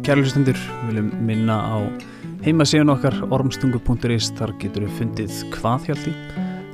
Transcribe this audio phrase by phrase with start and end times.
[0.00, 0.56] Kærlustundur,
[0.88, 1.76] viljum minna á
[2.46, 6.14] heimasíðun okkar ormstungu.is, þar getur við fundið hvað hjálpi.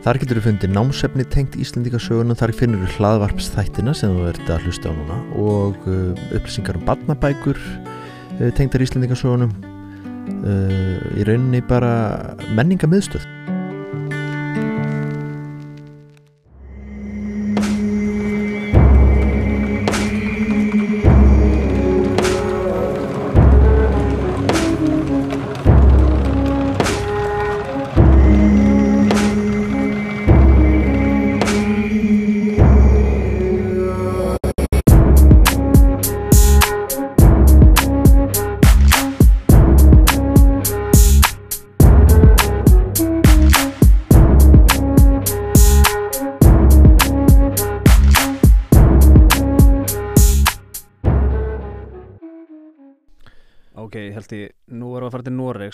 [0.04, 4.52] Þar getur við fundið námsefni tengt Íslandíkasögun og þar finnur við hlaðvarpsþættina sem þú ert
[4.54, 11.64] að hlusta á núna og uh, upplýsingar um barnabækur uh, tengtar Íslandíkasögunum uh, í rauninni
[11.66, 13.26] bara menningamiðstöð.
[13.26, 13.55] Ok,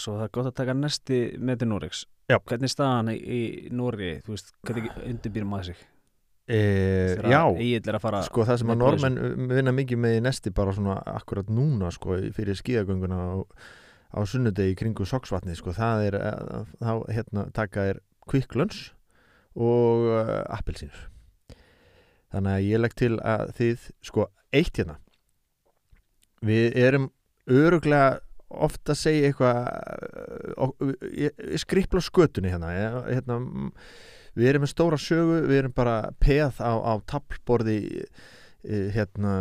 [0.03, 2.07] Noregs og það er gott að taka næsti með til Noregs.
[2.31, 2.39] Já.
[2.41, 5.89] Hvernig er staðan í, Noregi, þú veist, hvernig undirbýr maður sig?
[6.51, 6.59] E,
[7.31, 7.43] já,
[8.27, 11.93] sko það sem að normenn uh, vinna mikið með í nesti bara svona akkurat núna
[11.95, 13.47] sko fyrir skíðagönguna á,
[14.11, 18.91] á sunnudegi kringu soksvatni sko það er uh, þá hérna taka er kvikklöns
[19.55, 21.07] og uh, appelsínur
[22.35, 24.99] þannig að ég legg til að þið sko eitt hérna
[26.43, 27.09] við erum
[27.47, 28.19] öruglega
[28.67, 29.59] ofta segja eitthvað
[31.11, 32.73] ég, ég skrippla skötunni hérna,
[33.07, 33.39] hérna
[34.39, 39.35] við erum með stóra sögu, við erum bara peð á, á tablborði eh, hérna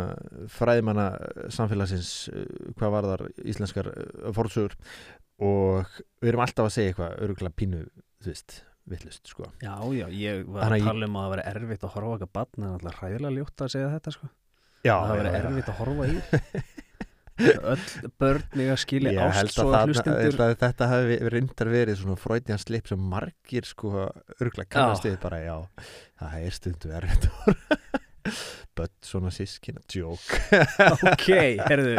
[0.52, 1.08] fræðimanna
[1.52, 2.44] samfélagsins eh,
[2.78, 4.76] hvað var þar íslenskar eh, fórsögur
[5.42, 5.88] og
[6.22, 7.86] við erum alltaf að segja eitthvað öruglega pínu,
[8.22, 8.60] þú veist
[8.90, 9.46] vittlust sko.
[9.62, 12.30] Já, já, ég var Þannig að tala um að það veri erfitt að horfa okkar
[12.38, 14.30] barn, en alltaf hræðilega ljótt að segja þetta, sko.
[14.82, 15.32] Já, það já.
[15.38, 16.16] erfitt að horfa í.
[17.40, 20.36] Öll börn eiga skilja Ég held ást að, svo að hlustundur.
[20.44, 23.92] að þetta hafi reyndar verið svona fröytjan slip sem margir sko
[24.36, 25.54] örgulega kannast við bara já,
[26.20, 27.78] það er stundu að horfa.
[28.76, 30.38] Bött svona sískina, joke
[31.10, 31.26] Ok,
[31.66, 31.96] herðu,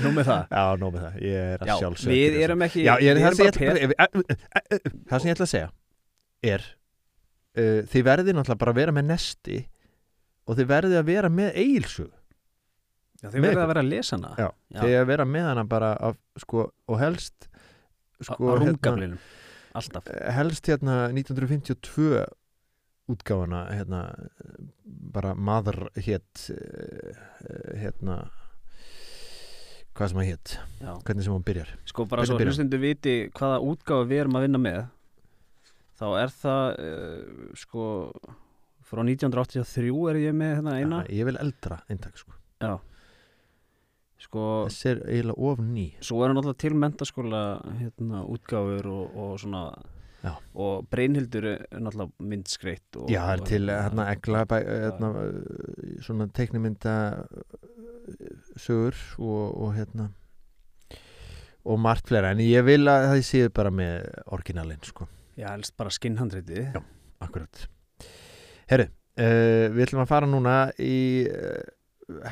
[0.00, 0.44] nú með það.
[0.54, 3.26] Já, nóg með það, ég er að Já, sjálfsögja við erum ekki, Já, ég, við
[3.26, 4.22] það, sem ég, ætla,
[5.10, 5.68] það sem ég ætla að segja
[6.52, 6.64] er
[7.58, 9.58] uh, þið verðið náttúrulega bara að vera með nesti
[10.46, 12.10] og þið verðið að vera með eigilsug
[13.22, 14.32] Já, þið verður að vera að lesa hana.
[14.34, 14.80] Já, Já.
[14.82, 17.48] þið að vera með hana bara af, sko, og helst
[18.22, 19.18] Sko, á rúmgaflinum,
[19.78, 20.06] alltaf.
[20.06, 22.22] hérna, helst hérna 1952
[23.12, 24.02] útgáfana hérna
[24.86, 27.22] bara maður hétt uh,
[27.80, 28.18] hérna
[29.92, 30.54] hvað sem að hétt,
[31.04, 34.46] hvernig sem hún byrjar Sko bara Hvernig svo hlustundu viti hvaða útgáfa við erum að
[34.46, 34.78] vinna með
[35.98, 37.88] þá er það uh, sko
[38.86, 42.34] frá 1983 er ég með hérna eina ja, ég vil eldra eintak sko.
[42.62, 42.78] Já
[44.22, 47.42] Sko þessi er eiginlega of ný svo er náttúrulega til mentaskóla
[47.80, 49.64] hérna útgáfur og, og svona
[50.22, 50.36] Já.
[50.54, 54.76] og Breinhildur er náttúrulega myndskreitt og, Já, það er til hérna egla bæ, Já.
[54.84, 55.08] hérna,
[56.06, 56.94] svona teiknimynda
[57.26, 60.08] uh, sögur og, og hérna
[61.62, 65.06] og margt fleira, en ég vil að það séu bara með orginalinn, sko,
[65.38, 66.82] Já, helst bara skinnhandriti Já.
[67.22, 67.66] akkurat
[68.70, 71.62] Herru, uh, við ætlum að fara núna í uh,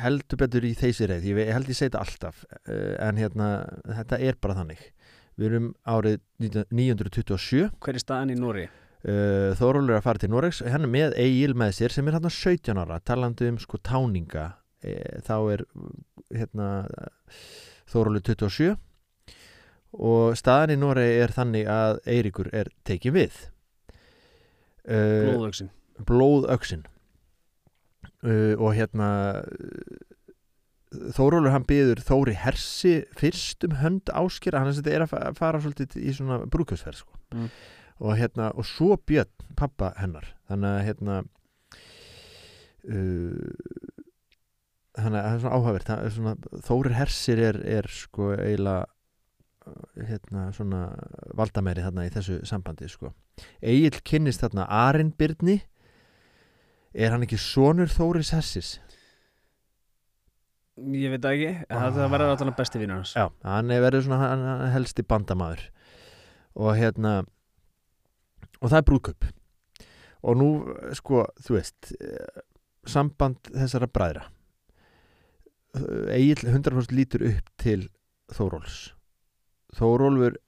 [0.03, 3.49] heldur betur í þessi reið, ég, held ég segi þetta alltaf uh, en hérna,
[3.87, 4.85] þetta er bara þannig.
[5.41, 8.67] Við erum árið 19- 927 Hver er staðan í Nóri?
[9.07, 10.61] uh, Þórólur er að fara til Noregs.
[10.67, 14.47] Hann er með Egil með sér sem er hann 17 ára talandi um sko táninga.
[14.81, 14.95] E,
[15.27, 15.65] þá er
[16.33, 16.69] hérna
[17.91, 18.71] Þórólur 27
[20.01, 23.43] og staðan í Noregi er þannig að Eiríkur er tekið við.
[24.87, 25.69] Blóðöksin
[26.07, 26.85] blóðöksin
[28.27, 29.11] uh, og hérna
[30.91, 36.01] Þórólur hann byður Þóri Hersi fyrst um hönd áskera hann er að fa- fara svolítið
[36.03, 37.15] í svona brúkjöfsferð sko.
[37.37, 37.47] Mm.
[38.01, 41.19] og hérna og svo Björn, pappa hennar þannig að hérna
[42.91, 43.51] uh,
[44.99, 46.35] þannig að það er svona er svona,
[46.67, 48.89] Þórir Hersir er, er sko eiginlega
[50.09, 50.81] hérna svona
[51.39, 53.13] valdamæri þarna í þessu sambandi sko
[53.63, 55.61] Egil kynnist þarna Arin Byrni
[56.95, 58.79] er hann ekki sonur Þóris Hersis?
[60.81, 63.13] Ég veit ekki, það, það verður alltaf besti vinnur hans.
[63.19, 65.67] Já, hann er verið svona hann, hann helsti bandamaður.
[66.57, 67.21] Og hérna
[68.61, 69.31] og það er brúðkaup.
[70.21, 70.51] Og nú,
[70.97, 72.45] sko, þú veist eh,
[72.89, 74.27] samband þessara bræðra
[76.11, 77.89] Egil 100% lítur upp til
[78.31, 78.93] Þóróls.
[79.75, 80.39] Þórólfur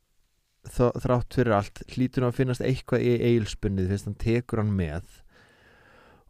[0.73, 5.22] þrátt fyrir allt hlýtur hann að finnast eitthvað í Egilspunnið fyrst hann tekur hann með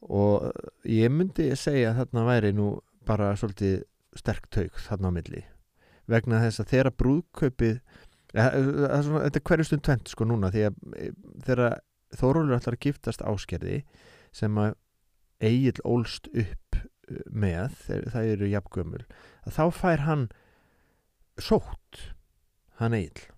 [0.09, 0.49] og
[0.89, 2.69] ég myndi segja að þarna væri nú
[3.07, 3.83] bara svolítið
[4.19, 5.45] sterk tauk þarna á milli.
[6.11, 7.79] Vegna þess að þeirra brúðkaupið
[8.33, 11.09] þetta er hverju stund tvent sko núna því að e,
[11.47, 11.73] þeirra
[12.13, 13.79] Þórólur ætlar að giftast áskerði
[14.37, 14.75] sem að
[15.43, 17.79] Egil ólst upp uh, með
[18.13, 19.01] það eru jafngömmul
[19.47, 20.27] að þá fær hann
[21.41, 22.03] sótt
[22.83, 23.31] hann Egil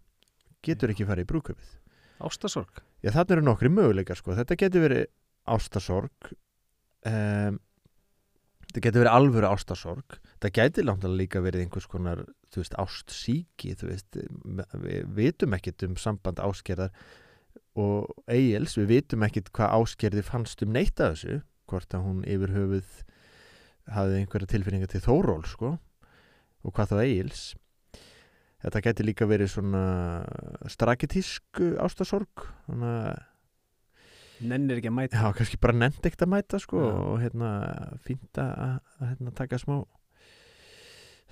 [0.65, 1.71] getur ekki farið í brúðkaupið.
[2.25, 4.33] Ástasorg Já, þarna eru nokkri möguleikar sko.
[4.33, 5.03] Þetta getur verið
[5.53, 6.31] ástasorg
[7.11, 7.61] um,
[8.65, 12.79] Þetta getur verið alvöru ástasorg Þetta getur langt að líka verið einhvers konar þú veist,
[12.79, 14.19] ástsíki þú veist,
[14.83, 16.95] við vitum ekkit um samband áskerðar
[17.79, 21.41] og Egils, við vitum ekkit hvað áskerði fannst um neitt af þessu
[21.71, 22.91] hvort að hún yfir höfuð
[23.95, 25.75] hafði einhverja tilfinninga til Þóról sko
[26.65, 27.45] og hvað þá Egils.
[28.65, 29.85] Þetta getur líka verið svona
[30.73, 33.19] strakitísk ástasorg að
[34.45, 35.19] Nennir ekki að mæta.
[35.21, 36.95] Já, kannski bara nefnd ekkert að mæta sko Já.
[36.95, 37.51] og hérna
[38.05, 39.77] fínt að, hérna, taka smá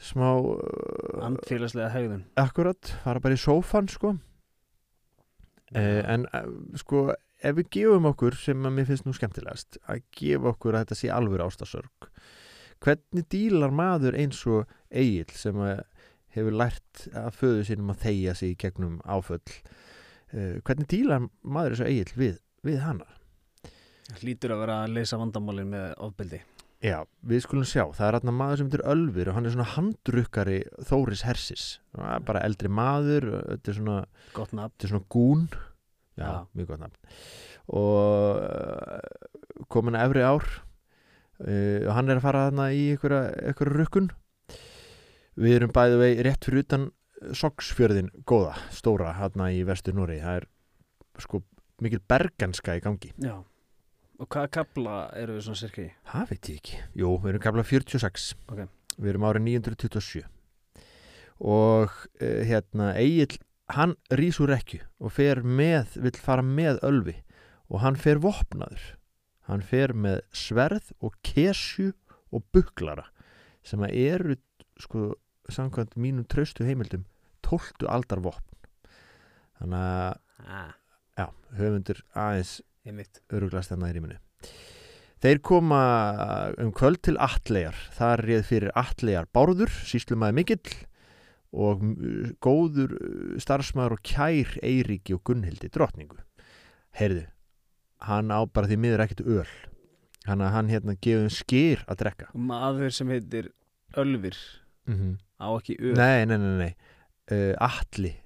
[0.02, 2.24] smá uh, Andfélagslega hegðun.
[2.40, 4.16] Akkurat, fara bara í sófan sko.
[5.72, 6.48] Eh, en uh,
[6.80, 7.10] sko
[7.42, 10.98] ef við gefum okkur sem að mér finnst nú skemmtilegast að gefa okkur að þetta
[10.98, 12.10] sé alvöru ástasörg
[12.82, 15.58] hvernig dílar maður eins og Egil sem
[16.34, 19.42] hefur lært að föðu sínum að þegja sig gegnum áföll?
[20.32, 23.08] Uh, hvernig dílar maður eins og Egil við, við hana.
[24.20, 26.42] Hlýtur að vera að leysa vandamálin með ofbeldi.
[26.82, 29.68] Já, við skulum sjá, það er hérna maður sem heitir Ölfur og hann er svona
[29.76, 30.56] handrukkari
[30.88, 33.98] Þóris Hersis, er bara eldri maður, þetta er svona,
[34.34, 35.44] þetta er svona gún,
[36.18, 36.32] já, Já.
[36.58, 37.12] mjög gott nafn.
[37.78, 43.54] Og uh, komin að efri ár uh, og hann er að fara þarna í einhverja,
[43.70, 44.10] rukkun.
[45.38, 46.90] Við erum bæði vei rétt fyrir utan
[47.38, 50.50] Sogsfjörðin góða, stóra, hérna í vestur Núri, það er
[51.22, 51.44] sko
[51.82, 53.36] mikil berganska í gangi Já
[54.22, 55.88] Og hvaða kapla eru við svona sirka í?
[56.06, 56.76] Það veit ég ekki.
[57.00, 58.26] Jú, við erum gafla 46.
[58.52, 58.60] Ok.
[59.02, 60.20] Við erum árið 927.
[61.42, 61.88] Og
[62.22, 63.40] uh, hérna, Egil,
[63.74, 67.16] hann rís úr rekju og fer með, vill fara með Ölvi
[67.66, 68.84] og hann fer vopnaður.
[69.48, 71.90] Hann fer með sverð og kesju
[72.30, 73.08] og buklara
[73.66, 74.36] sem að eru,
[74.78, 75.16] sko,
[75.50, 77.08] samkvæmt mínum traustu heimildum,
[77.42, 78.46] tóltu aldar vopn.
[79.58, 80.72] Þannig að, Ah,
[81.22, 81.26] já,
[81.58, 82.60] höfundur aðeins
[83.32, 84.20] öruglast þarna í rýminu.
[85.22, 85.82] Þeir koma
[86.58, 90.72] um kvöld til Atlejar þar réð fyrir Atlejar Bárður síslumæði mikill
[91.52, 91.84] og
[92.42, 96.18] góður uh, starfsmaður og kær Eiríki og Gunnhildi drottningu.
[96.96, 97.26] Heyrðu,
[98.08, 99.52] hann á bara því miður ekkert öl.
[100.26, 102.30] Hann að hann hérna gefum skýr að drekka.
[102.34, 103.50] Maður sem heitir
[103.98, 104.36] Ölfir
[104.88, 105.14] mm -hmm.
[105.38, 106.74] á ekki ör Nei, nei, nei, nei.
[107.30, 108.16] Uh, Atli,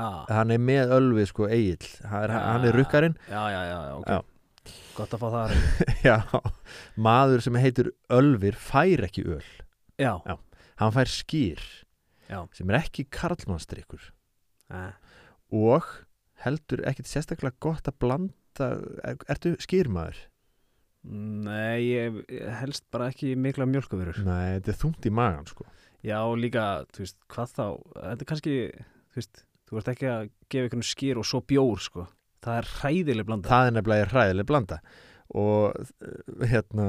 [0.00, 3.78] ah, hann er með ölvi sko Egil, hann er, hann er rukkarinn Já, já, já,
[3.98, 4.18] ok Já.
[4.96, 5.52] Gott að fá það.
[6.08, 6.16] Já,
[6.98, 9.44] maður sem heitir Ölvir fær ekki öl
[10.00, 10.36] Já, Já.
[10.82, 11.62] hann fær skýr
[12.26, 12.40] Já.
[12.56, 14.10] sem er ekki karlmannstrykkur
[14.74, 14.96] ah.
[15.54, 15.86] og
[16.42, 18.72] heldur ekkit sérstaklega gott að blanda
[19.06, 20.18] er, ertu skýrmaður?
[21.06, 22.18] Nei, ég,
[22.58, 25.68] helst bara ekki mikla mjölkuvörur Nei, þetta er þungt í magan sko
[26.06, 28.56] Já, líka, þú veist, hvað þá Þetta er kannski,
[29.14, 32.06] þú veist Þú ert ekki að gefa ykkur skýr og svo bjór, sko.
[32.46, 33.50] Það er hræðileg blanda.
[33.50, 34.78] Það er nefnilega hræðileg blanda.
[35.36, 36.86] Og uh, hérna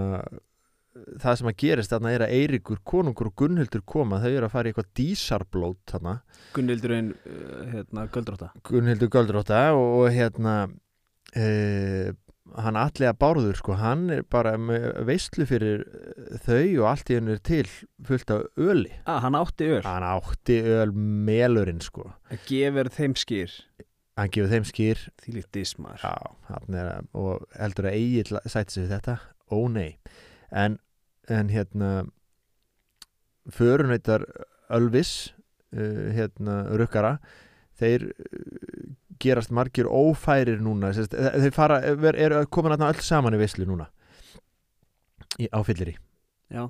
[1.22, 4.22] það sem að gerist þarna er að Eiríkur, konungur og Gunnhildur koma.
[4.22, 6.16] Þau eru að fara í eitthvað dísarblót þarna.
[6.58, 10.56] Gunnildurinn, uh, hérna, göldrótta Gunnhildur Göldrótta og, og hérna
[11.34, 12.14] e,
[12.56, 17.18] hann allega bárður sko, hann er bara með veistlu fyrir eh, þau og allt í
[17.20, 17.66] hennu er til
[18.08, 18.94] fullt af öli.
[19.06, 22.12] Ah, hann átti ör hann átti öl melurinn sko.
[22.32, 23.54] Að gefur þeim skýr
[24.18, 25.74] hann gefur þeim skýr Því lítið
[26.50, 29.20] hann er, og heldur að Egil sætti sig þetta,
[29.54, 29.98] ó nei.
[30.52, 30.80] En,
[31.30, 32.08] en hérna
[33.52, 34.26] förunættar
[34.74, 35.34] Ölvis
[35.76, 37.18] uh, hérna rukkara
[37.78, 38.87] þeir uh,
[39.20, 43.90] gerast margir ófærir núna þeir fara, er, er komin að öll saman í veislu núna
[45.40, 45.98] í, á fyllir í
[46.48, 46.62] Já,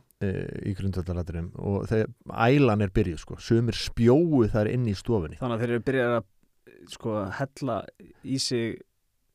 [0.65, 2.07] í grundvallaladurum og þegar
[2.47, 5.37] ælan er byrjuð sko, sumir spjóu þar inn í stofunni.
[5.37, 6.23] Þannig að þeir eru byrjað að
[6.95, 7.75] sko, hella
[8.25, 8.79] í sig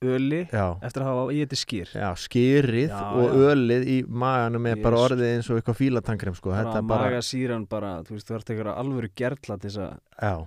[0.02, 4.66] öli já, eftir að hafa í þetta skýr já skýrið Já, og ölið í maganum
[4.66, 5.04] er bara Yes.
[5.06, 8.26] orðið eins og eitthvað fílatangrem sko, bara þetta er bara, maga síran bara, þú veist,
[8.26, 9.78] þú ert eitthvað alvöru gerla til þess
[10.26, 10.42] að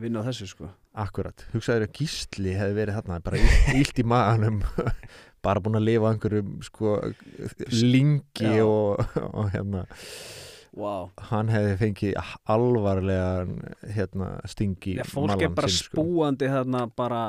[0.00, 3.42] vinna á þessu sko akkurat hugsaður að gísli hefði verið þarna bara
[3.74, 4.60] illt í maganum
[5.44, 6.96] bara búin að lifa einhverjum sko
[7.74, 8.64] lingi Já.
[8.64, 9.84] og, og hérna
[10.78, 11.08] wow.
[11.30, 15.98] hann hefði fengið alvarlega hérna stingi Já, fólk er bara sko.
[15.98, 17.24] spúandi þarna bara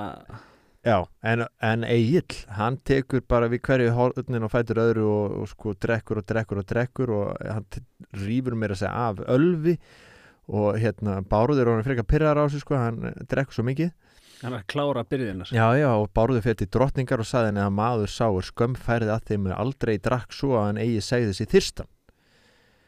[0.85, 5.47] Já, en, en Egil, hann tekur bara við hverju hórnin og fætur öðru og, og
[5.49, 7.65] sko drekkur og drekkur og drekkur og hann
[8.21, 9.73] rífur meira að segja af ölvi
[10.47, 13.91] og hérna Bárður og hann frekar pyrrar á sig sko, hann eh, drekkur svo mikið
[14.41, 17.63] hann er að klára byrðina Já, já, og Bárður fyrir til drottningar og saði henni
[17.63, 21.91] að maður sáur skömmfærið að þeim aldrei drakk svo að hann eigi segði þessi þyrstan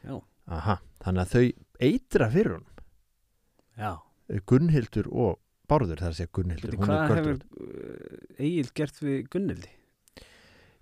[0.08, 0.14] Já.
[0.58, 2.68] Aha, þannig að þau eitra fyrir hún
[3.78, 3.92] já,
[4.48, 8.22] Gunnhildur og Bárður að segja Gunnhildur hvað hefur göldrótt.
[8.38, 9.74] Egil gert við Gunnildi?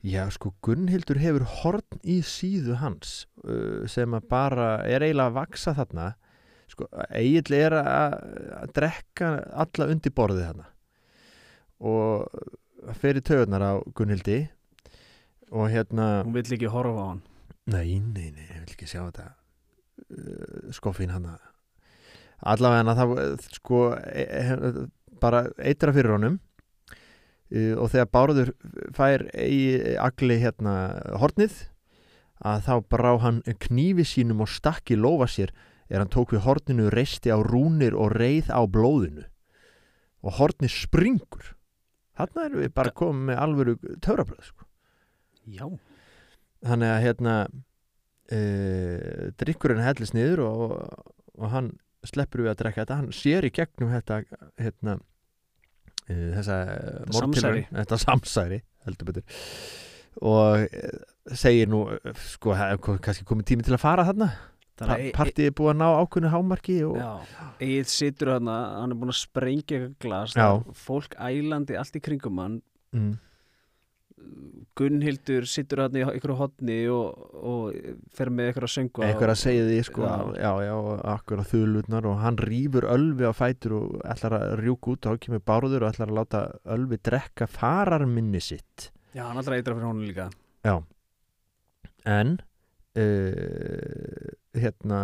[0.06, 3.25] Já, sko, Gunnhildur hefur horn í síðu hans
[3.90, 6.12] sem að bara er eiginlega að vaksa þarna
[6.70, 8.18] sko, Egil er að,
[8.61, 9.32] að drekka
[9.64, 10.68] alla undir borðið þarna.
[11.87, 14.44] Og fyrir töðunar á Gunnhildi.
[15.54, 17.23] Og hérna hún vill ekki horfa á hann.
[17.70, 21.26] Nei, nei, nei, ég vil ekki sjá þetta uh, skoffin hann
[22.46, 24.82] allavega en að það sko e e
[25.23, 26.37] bara eitra fyrir honum.
[27.50, 28.52] Uh, og þegar Bárður
[28.94, 29.62] fær í
[30.02, 30.76] agli hérna
[31.23, 31.64] hornið
[32.44, 35.54] að þá brá hann knífi sínum og stakk í lofa sér
[35.90, 39.26] er hann tók við horninu, reisti á rúnir og reið á blóðinu.
[40.26, 41.52] Og hornið springur.
[42.16, 44.64] Þarna erum við bara komið með alvöru töfrabröð sko.
[45.47, 45.66] Já,
[46.66, 50.62] þannig að hérna uh, drikkurinn hellist niður og,
[51.37, 51.75] og hann
[52.07, 52.99] sleppur við að drekka þetta.
[53.02, 54.23] Hann sér í gegnum þetta
[54.59, 57.21] hérna uh, þessa samsæri.
[57.21, 59.38] mortilraun- þetta samsæri heldur betur.
[60.25, 60.99] Og uh,
[61.37, 64.33] segir nú uh, sko, hef, kannski komið tími til að fara þarna
[64.76, 67.12] pa þannig að partið er búið að ná ákunni hámarki og Já,
[67.66, 70.49] Egil situr hann hann er búin að sprengja eitthvað glas Já.
[70.87, 72.59] fólk ælandi allt í kringum hann.
[72.97, 73.14] Mm,
[74.76, 77.76] Gunnhildur situr hann í einhverju hotni og, og
[78.16, 80.16] fer með eitthvað að söngu einhver að segja því sko, Já.
[80.42, 80.75] já, já,
[81.14, 85.16] akkur að þulutnar og hann rýfur ölvi á fætur og ætlar að rjúk út og
[85.16, 86.42] þá kemur bárður og ætlar að láta
[86.76, 88.90] ölvi drekka fararminni sitt.
[89.16, 90.28] Já, hann allra eitra fyrir honum líka.
[92.06, 92.37] En
[93.00, 94.28] uh,
[94.60, 95.00] hérna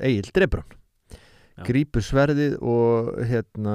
[0.00, 0.30] Egil
[1.60, 1.64] Já.
[1.66, 3.74] grípur sverðið og hérna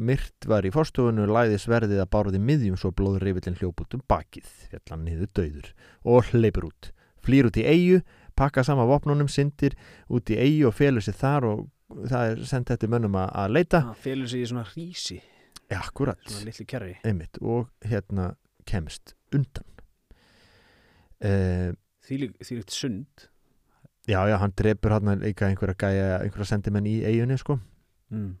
[0.00, 4.48] myrt var í forstofunu læði sverðið að bárði miðjum svo blóðrifillin hljóp út um bakið
[4.88, 5.72] hann niður döður
[6.08, 6.92] og hleypur út.
[7.24, 8.02] Flýr út í eigu,
[8.38, 9.76] pakka saman vopnunum syndir
[10.08, 11.66] út í eigu og felur sér þar og
[12.08, 13.82] það er sendt þetta mönnum að, að leita.
[13.90, 15.18] Hann felur sig í svona hrísi
[15.68, 18.32] ja, akkurat, svona litlu kerri einmitt og hérna
[18.68, 19.66] kemst undan.
[21.18, 21.74] Uh,
[22.06, 23.28] því líkt sund
[24.08, 27.58] Já, já, hann drepur hann líka einhverja gæja, einhverja sendimenn í eiginni sko.
[28.08, 28.36] mm.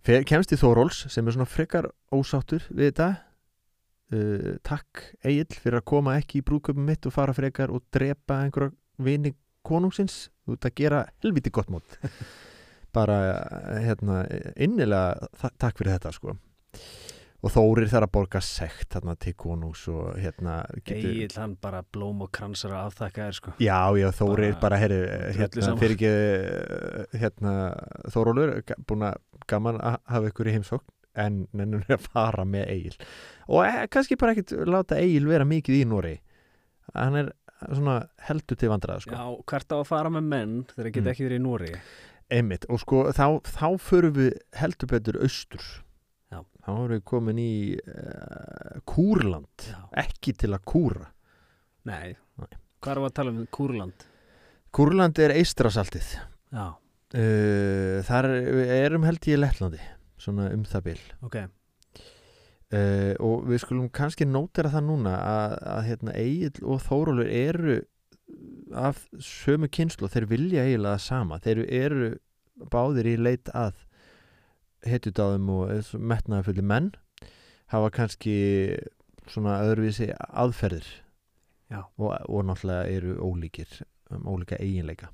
[0.00, 3.08] Fer, kemst í Þóróls sem er svona frekar ósáttur við þetta
[4.14, 8.38] uh, Takk Egil fyrir að koma ekki í brúðköpum mitt og fara frekar og drepa
[8.46, 8.72] einhverja
[9.02, 9.34] vini
[9.66, 11.98] konungsins út að gera helviti gott mót
[12.96, 13.18] bara
[13.82, 14.22] hérna
[14.56, 15.28] innilega
[15.60, 16.38] takk fyrir þetta sko
[17.42, 21.82] og Þórir þarf að borga sekt þarna til konungs og hérna getur- Egil hann bara
[21.82, 24.98] blóm og kransar að afþakka þér sko Já, já, Þóri er Bara bara, herri,
[25.38, 27.54] hérna, fyrir ekki, eh, hérna,
[28.12, 28.54] Þórólur,
[28.86, 29.16] búin að
[29.48, 30.84] gaman að hafa ykkur í heimsókn,
[31.16, 32.96] en nennum við að fara með Egil.
[33.48, 36.12] Og e, kannski bara ekkit láta Egil vera mikið í Nóri.
[36.94, 37.32] Hann er
[37.66, 37.96] svona
[38.28, 39.16] heldur til vandraða, sko.
[39.16, 41.12] Já, hvert á að fara með menn þegar geta Mm.
[41.14, 41.72] ekki verið í Nóri
[42.30, 45.64] Einmitt, og sko, þá, þá förum við heldur betur austur.
[46.60, 49.78] Þá erum við komin í uh, Kúrland, Já.
[50.04, 51.06] ekki til að kúra.
[51.88, 52.50] Nei, Nei.
[52.84, 54.04] hvað er að tala um Kúrland?
[54.76, 56.12] Kúrland er eistrasaltið.
[56.54, 59.80] Uh, þar er- erum held ég Lettlandi
[60.20, 65.80] svona um það bil ok uh, og við skulum kannski nótera það núna að, að
[65.88, 67.78] hérna, Egil og Þórólur eru
[68.78, 72.10] af sömu kynslu þeir vilja eiginlega það sama þeir eru
[72.70, 73.80] báðir í leit að
[74.86, 76.90] hetjudáðum og metnaðafulli menn
[77.70, 78.34] hafa kannski
[79.30, 80.88] svona öðruvísi aðferðir.
[81.70, 85.12] Og, og náttúrulega eru ólíkir um ólíka eiginleika.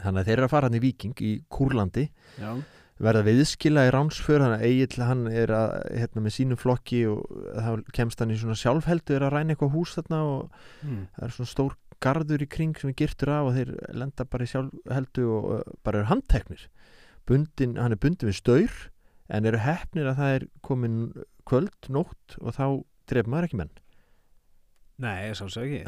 [0.00, 2.06] Þannig að þeir eru að fara hann í Víking í Kúrlandi.
[2.40, 2.54] Já,
[3.02, 7.24] verða viðskila í ránsför þannig að Egil hann er að, hérna, með sínu flokki og
[7.58, 11.00] þá kemst hann í svona sjálfheldu er að ræna eitthvað hús þarna og mm.
[11.16, 14.46] það er svona stór garður í kring sem er girtur af og þeir lenda bara
[14.46, 16.68] í sjálfheldu og bara eru handteknir
[17.28, 18.74] bundin, hann er bundin við staur
[19.32, 20.98] en eru hefnir að það er komin
[21.48, 22.66] kvöld, nótt og þá
[23.10, 23.72] dref maður ekki menn?
[25.02, 25.82] Nei, ég sá svo ekki.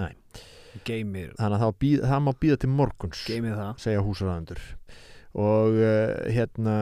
[1.39, 3.23] Þannig að það, býð, það má býða til morguns
[3.81, 4.63] segja húsræðandur
[5.37, 6.77] og uh, hérna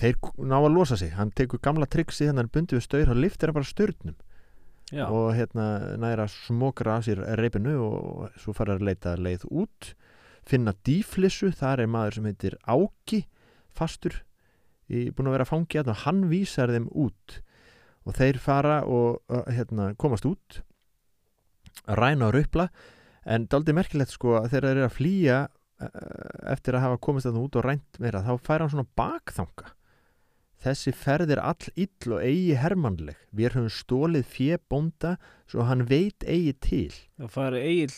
[0.00, 0.18] þeir
[0.48, 1.12] ná að losa sig.
[1.16, 3.68] Hann tekur gamla triksi þannig að hann er bundið við staur hann liftir hann bara
[3.68, 4.18] störnum
[4.88, 9.92] Já, og hérna næra smokra af sér reipinu og svo fara að leita leið út
[10.48, 13.22] finna dýflissu, þar er maður sem heitir Áki
[13.76, 14.22] fastur
[14.88, 17.38] í, búin að vera fangi og hann vísar þeim út.
[18.08, 19.20] Og þeir fara og
[19.52, 20.62] hérna, komast út.
[21.84, 22.68] Ræna og rupla.
[23.28, 27.42] En daldi merkilegt sko að þeir eru að flýja eh, eftir að hafa komist þarna
[27.44, 29.74] út og rænt meira þá fær hann svona bakþanga
[30.64, 33.18] þessi ferð er all ill og eigi hermannleg.
[33.30, 35.16] Við höfum stólið fjebónda
[35.48, 36.94] svo hann veit eigi til.
[37.18, 37.96] Það fari eigin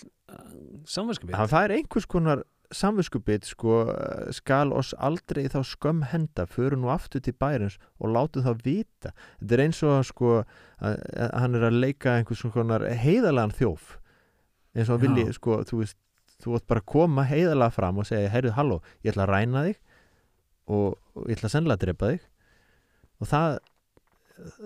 [0.86, 6.46] samverskupið það fær einhvers konar samviskubit sko eh, skal oss aldrei þá skömm henda.
[6.46, 9.14] Fyrir nú aftur til bærens og látu þá vita.
[9.40, 11.00] Þetta er eins og sko að,
[11.34, 13.96] hann er að leika einhvers konar heiðalegan þjóf.
[14.76, 15.98] Eins og vilji sko þú veist
[16.40, 19.64] þú ætti bara að koma heiðalega fram og segja heyrðu halló, ég ætla að ræna
[19.66, 19.80] þig
[20.70, 22.28] og, og ég ætla að sennilega að drepa þig
[23.20, 23.58] og það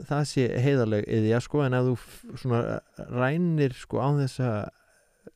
[0.08, 2.60] það sé heiðaleg eða sko en ef þú svona
[3.10, 4.58] rænir sko án þess að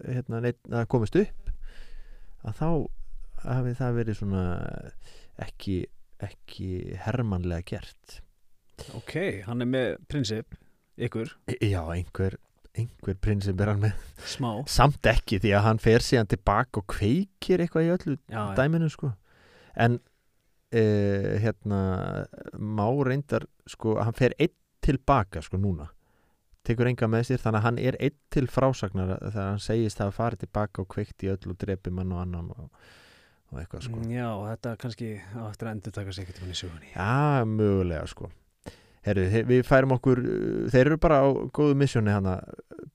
[0.06, 1.52] hérna, neitt, að það komist upp
[2.46, 2.68] að þá
[3.48, 4.44] hafi það verið svona
[5.42, 5.76] ekki,
[6.22, 6.70] ekki
[7.02, 8.18] hermannlega gert.
[8.98, 9.14] Ok,
[9.46, 10.54] hann er með prinsip
[10.98, 12.38] ykkur, já, einhver
[12.78, 14.02] einhver prinsip er hann með.
[14.28, 14.50] Smá.
[14.70, 18.42] Samt ekki því að hann fer síðan tilbaka og kveikir eitthvað í öllu já.
[18.58, 19.12] dæminu sko.
[19.78, 19.98] En
[20.74, 21.80] uh, hérna
[22.58, 25.88] má reyndar sko hann fer einn tilbaka sko núna.
[26.68, 30.10] Tekur enga með sér þannig að hann er einn til frásagnar þegar hann segist að
[30.16, 32.66] fara tilbaka og kveikt í öllu og drepi mann og annan og,
[33.52, 34.02] og eitthvað sko.
[34.12, 36.90] Já, þetta kannski á eftir að endur taka sig ekkert um í sögunni.
[36.92, 38.28] Já, mögulega sko.
[39.08, 42.34] Herru, við færum okkur uh, þeir eru bara á góðu missjóni hana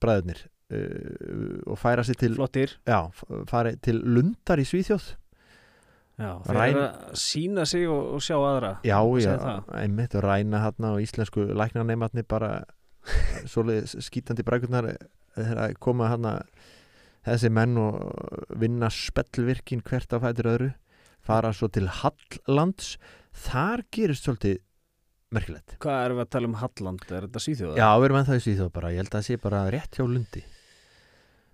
[0.04, 2.76] bræðurnir uh, og færa sér til Flottir.
[2.86, 5.08] Já, f- fari til Lundar í Svíþjóð
[6.14, 8.72] Já, þeir Ræn- eru að sína sig og, og sjá aðra.
[8.86, 9.34] Já, já,
[9.80, 12.52] einmitt og ræna hérna og íslensku læknarneimatni bara
[13.50, 14.92] svoleið skítandi brækurnar
[15.34, 16.36] þegar koma hérna
[17.26, 17.98] þessi menn og
[18.60, 20.70] vinna spellvirkin hvert á fætur öðru
[21.24, 22.94] fara svo til Hallands
[23.34, 24.60] þar gerist svolítið
[25.34, 25.74] merkilegt.
[25.82, 27.06] Hvað erum við að tala um Halland?
[27.10, 27.78] Er þetta Svíþjóða?
[27.80, 30.04] Já, við erum ennþá í Svíþjóð bara, ég held að það sé bara rétt hjá
[30.06, 30.42] Lundi.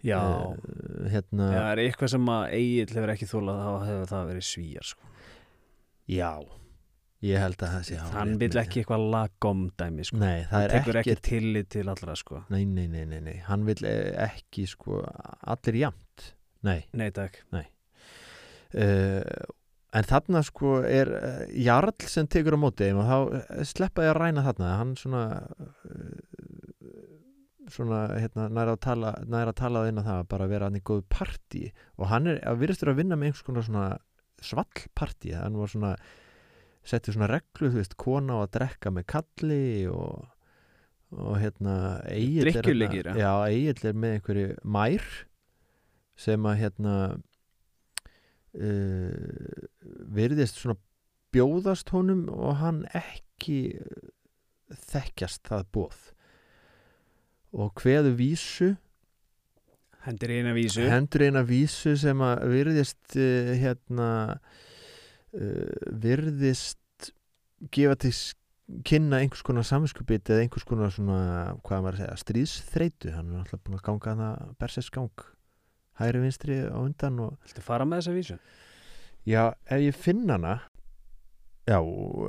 [0.05, 0.80] Já, Eh,
[1.11, 4.91] hérna, það er eitthvað sem að Egil hefur ekki þólað þá hefur það verið svíjar
[4.91, 5.13] sko.
[6.11, 6.33] já
[7.25, 10.21] ég held að það sé Hann vil ekki eitthvað lagom dæmi sko.
[10.23, 12.43] Nei, það er tekur ekki ekkert tillit til allra sko.
[12.53, 15.03] Nei, nei, nei, nei, nei, hann vil eh, ekki sko,
[15.53, 16.31] allir jafnt.
[16.67, 17.41] Nei, Nei takk.
[18.71, 19.25] Uh,
[19.97, 24.13] en þarna sko er uh, Jarl sem tekur á móti og þá eh, sleppa ég
[24.13, 24.75] að ræna þarna.
[24.79, 25.25] Hann svona
[27.75, 30.81] svona, hérna, næra að tala næra að tala inn á það að bara vera hann
[30.81, 31.63] í góðu partí.
[31.99, 33.87] Og hann er að virðistur að vinna með einhvers konar svona
[34.41, 35.95] svallpartí hann var svona
[36.87, 40.29] setti svona reglu, þú veist, kona á að drekka með kalli og
[41.11, 45.09] og hérna Egill er hérna- já, Egill er með einhverju mær
[46.21, 46.95] sem að hérna
[48.55, 49.67] uh,
[50.15, 50.79] virðist svona
[51.35, 53.79] bjóðast honum og hann ekki
[54.71, 56.01] þekkjast það bóð
[57.53, 58.75] og hveðu vísu.
[60.07, 60.85] Hendir eina vísu.
[60.89, 67.13] Hendur eina vísu sem að virðist uh, hérna uh, virðist
[67.75, 68.15] gefa til
[68.87, 71.21] kynna einhvers konar samvinskupið eða einhvers konar svona,
[71.67, 75.25] hvað maður að segja, stríðsþreitu hann er alltaf búin að ganga það bersess gang
[76.01, 78.39] hægri vinstri á undan og Viltu fara með þessa vísu?
[79.29, 80.61] já, ef ég finn hana
[81.69, 81.79] já,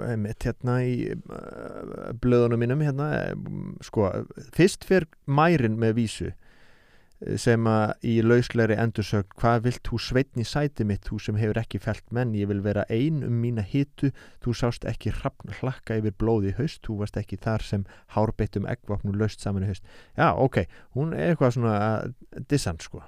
[0.07, 4.09] einmitt hérna í uh, blöðunum mínum hérna, um, sko,
[4.55, 10.43] fyrst fer mærin með vísu eh, sem að í lauslegri endursögn hvað vilt þú sveitn
[10.43, 13.63] í sæti mitt þú sem hefur ekki felt menn, ég vil vera ein um mína
[13.65, 14.11] hitu,
[14.43, 19.17] þú sást ekki hrafn hlakka yfir blóði haust, þú varst ekki þar sem hárbeittum eggvapnum
[19.17, 19.87] laust saman haust.
[20.19, 20.65] Já, ok,
[20.97, 23.03] hún er eitthvað svona uh, dissan sko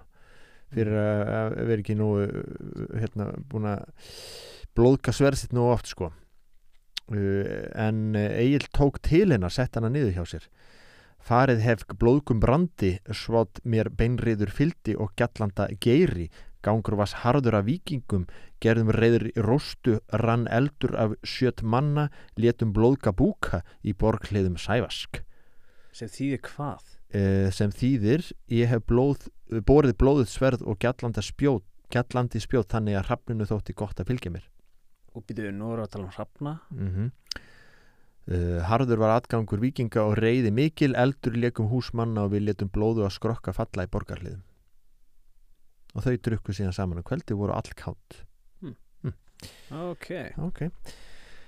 [0.73, 2.07] fyrir að vera ekki nú
[2.97, 3.83] hérna búin að
[4.77, 6.11] blóðka sverðsitt nú oft sko.
[7.11, 10.47] Uh, en Egil tók til hennar sett hana niður hjá sér.
[11.23, 16.29] Farið hef blóðkum brandi svátt mér beinriður fyldi og gjallanda geiri.
[16.63, 18.25] Gangur vas harður af vikingum
[18.63, 22.09] gerðum reyður í róstu rann eldur af sjött manna
[22.39, 25.23] létum blóðka búka í borghliðum sævask.
[25.93, 26.93] Sem þýðir hvað?
[27.13, 29.27] uh, sem þýðir ég hef blóð,
[29.67, 34.33] borið blóðið sverð og gjallanda spjót gjallandi spjót þannig að hrafninu þótti gott að fylgja
[34.33, 34.47] mér
[35.13, 36.59] Og býtuðu, nú að tala um hrafna.
[36.71, 37.11] Mm
[38.63, 40.93] harður var atgangur vikinga og reyði mikil.
[40.95, 44.39] Eldur leikum húsmanna og við letum blóðu að skrokka falla í borgarliðum
[45.93, 48.23] og þau drukku síðan saman og kvöldi voru all kátt
[49.75, 50.07] Ok,
[50.39, 50.59] ok,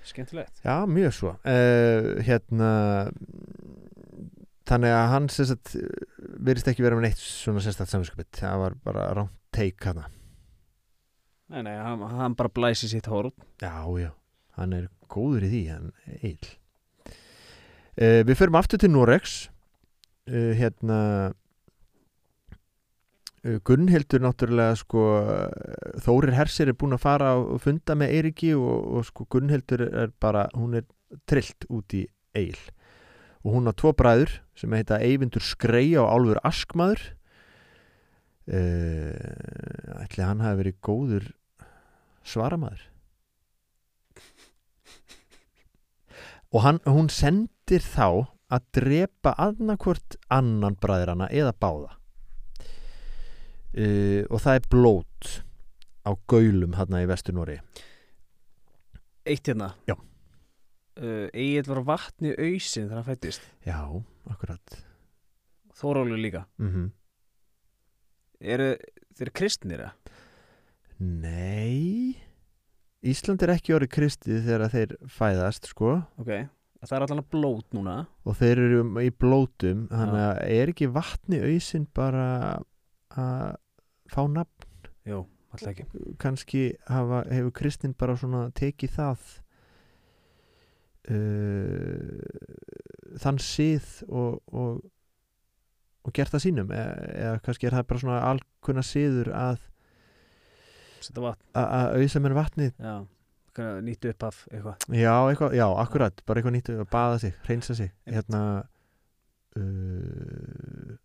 [0.04, 0.58] skemmtilegt.
[0.60, 1.30] Já mjög svo.
[1.48, 2.70] Uh, hérna
[4.68, 5.28] þannig að hann
[6.44, 10.10] verðist ekki vera með neitt svona sérstætt samvinskupið það var bara ránt teik hana
[11.52, 13.30] Nei, nei, hann, hann bara blæsi sitt hórn
[13.62, 14.10] Já, já,
[14.58, 16.54] hann er góður í því, hann eil.
[17.96, 19.46] Uh, við förum aftur til Norex,
[20.28, 20.98] uh, hérna,
[23.46, 25.02] Uh, Gunnhildur náttúrulega sko
[26.02, 30.10] Þórir Hersir er búin að fara og funda með Eiriki og, og sko Gunnhildur er
[30.22, 30.86] bara, hún er
[31.30, 32.06] trillt út í
[32.36, 32.58] eil.
[33.46, 37.04] Og hún á tvo bræður sem heita Eyvindur Skrei og Álfur Askmaður
[38.50, 41.28] uh, ætli hann hafi verið góður
[42.26, 42.84] svaramaður?
[46.54, 51.96] Og hann, hún sendir þá að drepa annarkvort annan bræðrana eða báða.
[53.76, 55.32] Uh, og það er blót
[56.06, 57.58] á gaulum hérna í Vestur-Nóri
[59.26, 59.72] Eitt hérna?
[59.90, 59.96] Já.
[61.02, 63.82] uh, Egil var vatni ausin þegar hann fættist já,
[64.30, 64.78] akkurat.
[65.76, 66.46] Þórólu líka.
[66.62, 66.92] Mm
[68.40, 68.74] Eru
[69.16, 69.94] þeir kristnir eða?
[70.96, 72.16] nei.
[73.06, 75.92] Ísland er ekki orðið kristið þegar þeir fæðast sko.
[76.18, 76.30] Ok,
[76.82, 77.96] það er allan að blót núna.
[78.26, 82.26] Og þeir eru í blótum þannig að er ekki vatni auðsinn bara
[83.14, 83.56] að
[84.10, 84.90] fá nafn?
[85.06, 85.22] Jú,
[85.52, 85.86] alltaf ekki.
[86.22, 89.30] Kannski hafa, hefur kristinn bara svona tekið það
[91.12, 92.18] uh,
[93.22, 94.82] þann síð og, og
[96.16, 99.58] gert það sínum eða, eða kannski er það bara svona alkunna síður að
[101.62, 102.72] að- auðsa mér vatnið.
[102.80, 102.96] Já
[103.56, 104.82] Nýttu upp af eitthvað.
[104.92, 108.40] Já, eitthvað, já, akkurat, bara eitthvað nýtt að baða sig, reynsa sig hérna
[109.56, 110.96] uh,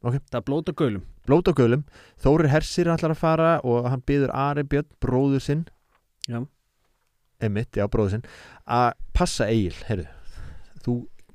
[0.00, 1.02] Það er blót og gölum.
[1.28, 1.82] Blót á gölum.
[2.24, 5.66] Þórir Hersir ætlar að fara og hann byður Ari Björn, bróður sinn.
[6.26, 6.40] Já.
[7.44, 8.24] Emmitt, já, bróður sinn
[8.66, 10.08] að passa Egil, heyrðu
[10.84, 10.94] þú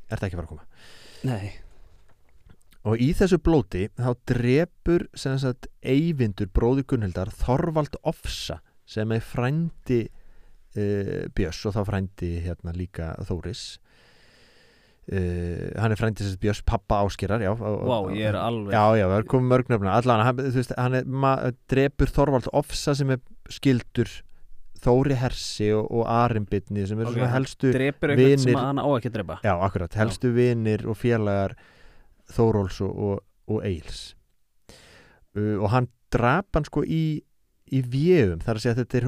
[0.09, 0.65] ert ekki að fara að koma.
[1.25, 1.53] Nei
[2.85, 9.23] og í þessu blóti þá drepur sem sagt Eyvindur bróður Gunnhildar Þorvald Ofsa sem er
[9.25, 13.63] frændi uh, Björns og þá frændi hérna líka Þóris.
[15.05, 19.05] Uh, hann er frændi sem Björns pappa Áskerar já, og- ég er alveg Já, já,
[19.05, 21.33] það er komið mörg nöfna Allan, hann, þú veist, hann er, ma,
[21.69, 23.19] drepur Þorvald Ofsa sem er
[23.53, 24.09] skildur
[24.81, 28.81] Þóri Hersi og, og Arimbitni sem er Ok, svona helstu Drepur eitthvað sem vinir- hann
[28.81, 29.37] á ekki að drepa.
[29.45, 31.53] Já, akkurat, helstu vinir og félagar
[32.31, 34.15] Þóróls og, og, og Eils
[35.37, 37.21] uh, og hann drap hann sko í
[37.73, 39.07] í vjöfum, þar að segja að þetta er,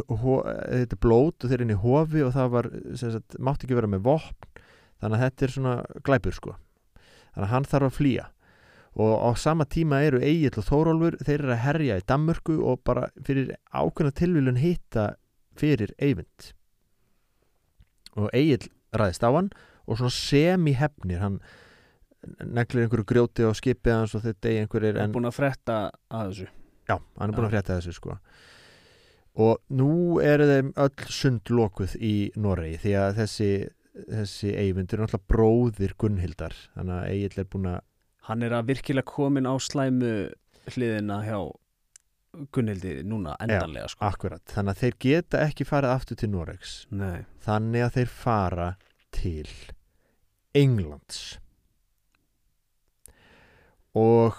[0.82, 3.77] þetta er blót og þeir eru inn í hofi og það var, sagt, mátti ekki
[3.77, 4.63] vera með vopn
[5.01, 5.75] þannig að þetta er svona
[6.08, 6.56] glæpur sko.
[7.36, 8.25] Þannig að hann þarf að flýja.
[8.97, 12.82] Og á sama tíma eru Egil og Þórólfur þeir eru að herja í Danmörku og
[12.88, 15.12] bara fyrir ákveðna tilvílun hitta
[15.58, 16.49] fyrir Eyvind.
[18.17, 19.51] Og Egil ræðist á hann
[19.86, 21.38] og svona semi-hefnir hann
[22.43, 25.77] neglir einhverju grjóti á skipið hans og þetta er einhverjir Hann er búin að fretta
[26.09, 26.47] að þessu.
[26.87, 27.55] Já, hann er búin að Já.
[27.57, 28.17] frétta þessu sko.
[29.37, 29.89] Og nú
[30.23, 33.49] eru þeim öll sund lokuð í Noregi því að þessi
[33.97, 37.79] þessi Eyvind er náttúrulega bróðir Gunnhildar þannig að Egil er búin að
[38.27, 40.11] Hann er að virkilega komin á slæmu
[40.73, 41.39] hliðina hjá
[42.53, 44.03] Gunnhildi núna endanlega sko.
[44.05, 46.73] akkurat, þannig að þeir geta ekki farið aftur til Noregs.
[46.91, 48.67] Nei, þannig að þeir fara
[49.15, 49.47] til
[50.53, 51.21] Englands
[53.97, 54.38] og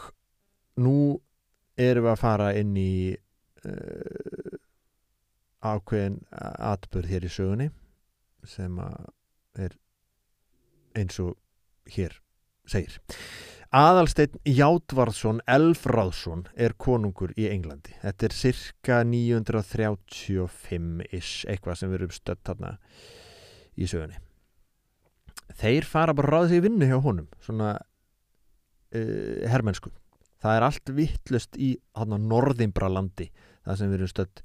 [0.78, 1.18] nú
[1.78, 3.16] erum við að fara inn í
[3.66, 4.56] uh,
[5.58, 7.68] ákveðin atbörð hér í sögunni
[8.46, 8.78] sem
[9.58, 9.74] er
[10.98, 11.34] eins og
[11.90, 12.12] hér
[12.68, 13.00] segir.
[13.68, 17.92] Aðalsteinn Játvarðsson Elfráðsson er konungur í Englandi.
[18.00, 22.78] Þetta er cirka 935-ish eitthvað sem við erum stödd þarna
[23.76, 24.16] í sögunni.
[25.58, 27.70] Þeir fara bara að ráða sig í vinnu hjá honum svona
[28.94, 29.92] uh, hermennsku.
[30.38, 33.26] Það er allt vittlust í hana, norðimbra landi
[33.64, 34.42] það sem við erum stödd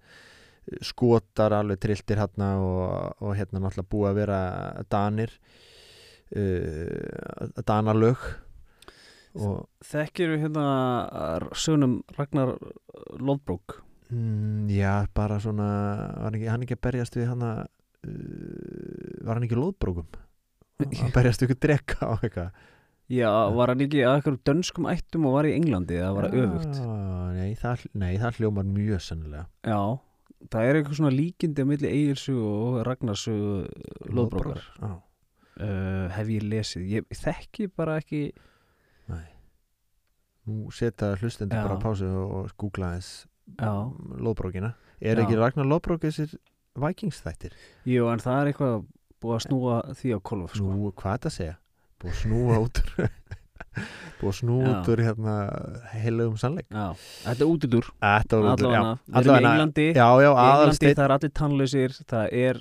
[0.83, 4.39] skotar alveg trilltir hérna og, og hérna náttúrulega búið að vera
[4.91, 5.33] danir
[6.37, 8.23] uh, danalög
[9.33, 10.63] og Þekkir við hérna
[11.57, 12.53] sögnum Ragnar
[13.17, 13.79] Lodbrok?
[14.13, 15.69] Mm, já, bara svona
[16.19, 20.19] var hann ekki, hann ekki að berjast við hana uh, var hann ekki loðbrókum
[20.83, 22.61] að berjast ykkur drekka á eitthvað
[23.13, 26.43] Já, var hann ekki að eitthvað dönskum ættum og var í Englandi eða var það
[26.43, 26.79] öfugt
[27.37, 29.81] nei það, nei, það hljómar mjög sennilega Já,
[30.53, 33.35] það er eitthvað svona líkindi á milli Egilsu og Ragnarsu
[34.09, 38.23] Lodbrokar Já, uh, hef ég lesið, ég þekki bara ekki
[39.11, 39.27] nei
[40.47, 41.67] Nú setja hlustendur Já.
[41.67, 43.27] bara á pásu og, og googla þess
[44.23, 44.73] loðbrókina
[45.03, 45.25] Er Já.
[45.25, 46.33] ekki Ragnar loðbrók þessir
[46.79, 47.53] Vikings-þættir?
[47.85, 48.85] jú, en það er eitthvað
[49.23, 50.71] búið að snúa því á kolf sko.
[50.73, 51.55] Nú, hvað þetta segja?
[52.03, 52.81] Búið að snúa út
[54.19, 55.33] Búið að snúa út úr hérna
[55.95, 56.67] heilugum sannleik.
[56.69, 56.91] Já,
[57.23, 59.87] þetta er útidur Allavega, við erum í Englandi.
[59.97, 62.59] Já, já, Englandi það er allir tannlausir það er,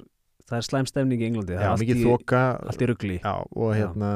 [0.49, 2.43] það er slæm stemning í Englandi það er allt í, þoka.
[2.73, 3.19] allt í rugli.
[3.23, 4.11] Já, og hérna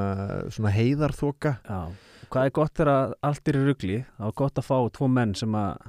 [0.56, 1.54] svona heiðarþoka.
[1.68, 1.80] Já,
[2.26, 3.96] Hvað er gott þegar allt er í rugli?
[4.16, 5.84] Þá er gott að fá tvo menn sem að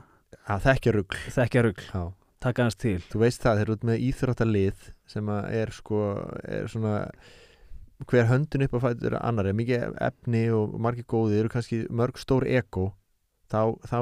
[0.47, 1.17] að þekkja rugl.
[1.34, 2.04] þekkja rugl, Já.
[2.45, 3.00] taka hans til.
[3.10, 6.02] Þú veist það, þeir eru út með íþróttalið sem er sko
[6.45, 6.93] er svona
[8.05, 12.19] hver höndin upp á fætur annar er mikið efni og margir góði eru kannski mörg
[12.21, 12.91] stór ego.
[13.49, 13.99] Þá, þá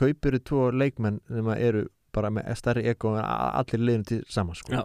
[0.00, 1.82] kaupir þau tvo leikmenn sem að eru
[2.14, 4.82] bara með stærri ego en allir liðinu til saman sko.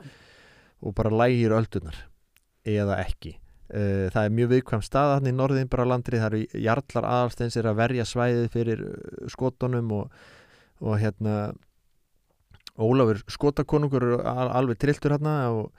[0.85, 1.97] Og bara lægir öldunar
[2.65, 3.37] eða ekki.
[3.69, 7.57] Uh, það er mjög viðkvæm stað hann í norðin bara landri, það eru jarlar aðalsteins
[7.59, 10.15] er að verja svæðið fyrir uh, skotunum og,
[10.81, 11.35] og hérna
[12.79, 15.73] Ólafur skotakonungur er al- alveg trilltur hérna og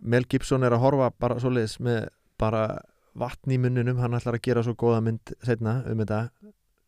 [0.00, 2.08] Mel Gibson er að horfa bara svoleiðis með
[2.40, 2.64] bara
[3.18, 6.20] vatn í munninum, hann ætlar að gera svo góða mynd setna um þetta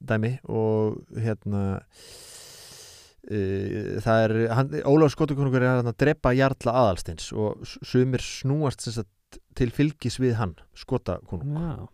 [0.03, 1.63] dæmi og hérna
[3.31, 9.11] uh, það er hann, Ólafur skotakonungur er að drepa jarla aðalsteins og sumir snúast sagt,
[9.57, 11.57] til fylgis við hann skotakonung.
[11.57, 11.89] Já,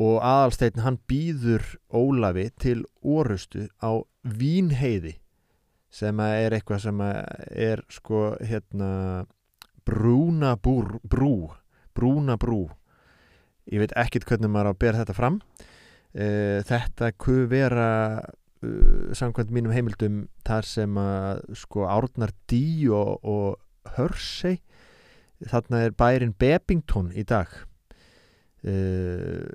[0.00, 5.16] og aðalsteinn hann býður Ólafi til orustu á Vínheiði
[5.90, 9.26] sem er eitthvað sem er sko hérna
[9.90, 11.50] brúna búr, brú
[11.96, 12.68] brúna brú
[13.70, 15.40] ég veit ekkit hvernig maður á að bera þetta fram.
[16.10, 23.20] Uh, þetta kuð vera uh, samkvæmt mínum heimildum þar sem að sko Árnar Dí og,
[23.22, 24.58] og Hörsey
[25.50, 27.52] þarna er bærin Bebington í dag.
[28.66, 29.46] Uh,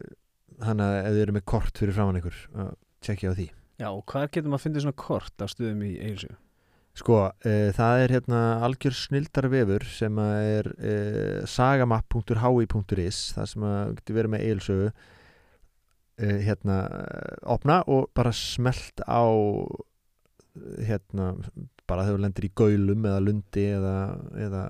[0.63, 2.39] þannig að ef þið eru með kort fyrir framann ykkur
[3.03, 3.51] tjekkja á því.
[3.83, 6.31] Já og hvað getur maður að finna svona kort af stöðum í Eilsjö?
[6.95, 13.93] Sko, uh, það er hérna algjör snildar vefur sem er uh, sagamapp.hi.is það sem að
[13.99, 16.79] getur verið með eilsögu uh, hérna
[17.55, 19.23] opna og bara smelt á
[20.87, 21.33] hérna
[21.85, 23.95] bara þú lendir í gaulum eða lundi eða,
[24.47, 24.65] eða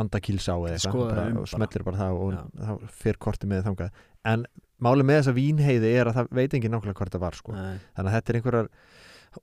[0.00, 1.52] andakílsá eða eitthvað bara, um og bara.
[1.54, 2.42] smellir bara það og Já.
[2.60, 4.44] þá fer kortið með þangað en
[4.80, 7.54] málið með þessa vínheiði er að það veit engin nákvæmlega hvort það var sko.
[7.56, 8.70] Þannig að þetta er einhverjar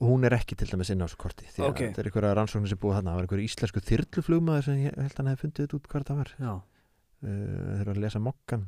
[0.02, 1.80] hún er ekki til dæmis inn á þessu korti því að Ok.
[1.86, 3.12] þetta er einhverjar rannsóknir sem búið þarna.
[3.12, 6.18] Það var einhverju íslensku þyrluflugmaður sem ég held að hann hefði fundið út hvað það
[6.22, 6.32] var.
[6.38, 8.66] Uh, þeir eru að lesa mokkan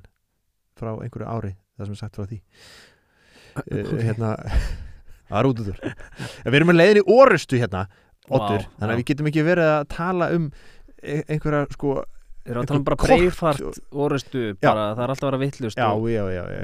[0.79, 2.39] frá einhverju ári það sem er sagt frá því.
[3.59, 3.91] Uh, Ok.
[4.05, 4.29] hérna
[5.29, 5.81] það er út úr.
[6.45, 7.83] Við erum með leiðin í orustu hérna
[8.29, 10.43] Oddur, Vá, þannig að við getum ekki verið að tala um
[11.01, 11.93] e- einhverja sko
[12.49, 13.09] Erum við að tala um bara Kort.
[13.09, 16.05] breifart orustu, bara, það er alltaf að vera vittlust og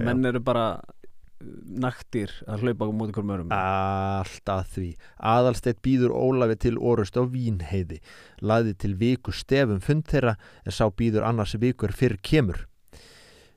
[0.06, 0.94] menn eru bara uh,
[1.43, 4.91] naktir að hlaupa á móti hverjum örum Allt að því.
[5.19, 8.00] Aðalsteitt býður Ólafi til orust á Vínheiði.
[8.39, 12.63] Laði til viku stefum fund þeirra en sá býður annars vikur fyrr kemur.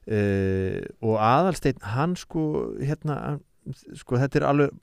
[0.09, 3.39] Uh, og Aðalsteitt, hann sko, hérna,
[4.01, 4.77] sko þetta er alveg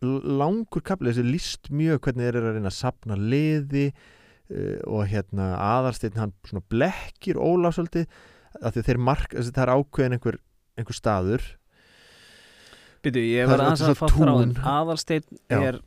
[0.00, 5.10] langur kapli, þessi líst mjög hvernig þeir eru að reyna að sapna liði uh, og
[5.10, 8.06] hérna Aðalsteitt, hann svona blekkir Ólaf svolítið,
[8.62, 10.38] að þeir mark, þessi, það er ákveðin einhver,
[10.78, 11.50] einhver staður
[13.00, 14.34] Býtu, ég er aðeins að fatta.
[14.74, 15.60] Aðalsteinn Já.
[15.60, 15.78] er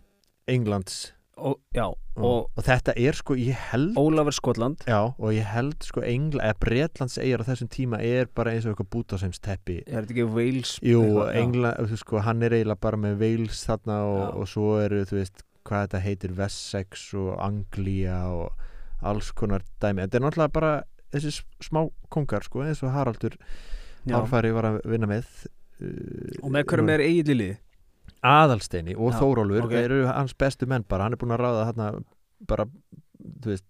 [0.50, 1.12] Englands.
[1.34, 4.84] Ó, Já, og, og og þetta er sko, ég held Ólafur Skotland.
[4.86, 8.68] Já, og ég held sko Engla, eða Bretlands eigir á þessum tíma er bara eins
[8.68, 11.02] og eitthvað bútaseims teppi Er þetta ekki Wales Jú.
[11.34, 15.44] Engla, sko, hann er eiginlega bara með Wales þarna og, og svo eru, þú veist,
[15.66, 18.64] hvað þetta heitir Wessex og Anglia og
[19.04, 20.74] alls konar dæmi, þetta er náttúrulega bara
[21.14, 21.82] þessi smá
[22.14, 23.36] kongar, sko, eins og Haraldur.
[24.10, 25.28] Árfæri var að vinna með
[26.44, 27.54] Og með hverjum er eigin lið
[28.24, 29.74] Aðalsteini og Þórólfur ok.
[29.74, 31.88] þeir eru hans bestu menn bara, hann er búin að ráða þarna
[32.48, 32.66] bara,
[33.44, 33.66] þú veist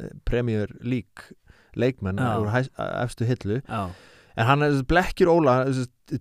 [0.00, 1.32] eh, Premier League
[1.76, 3.62] leikmenn úr efstu hillu.
[3.68, 3.88] Já,
[4.36, 5.54] en hann er blekkjur Óla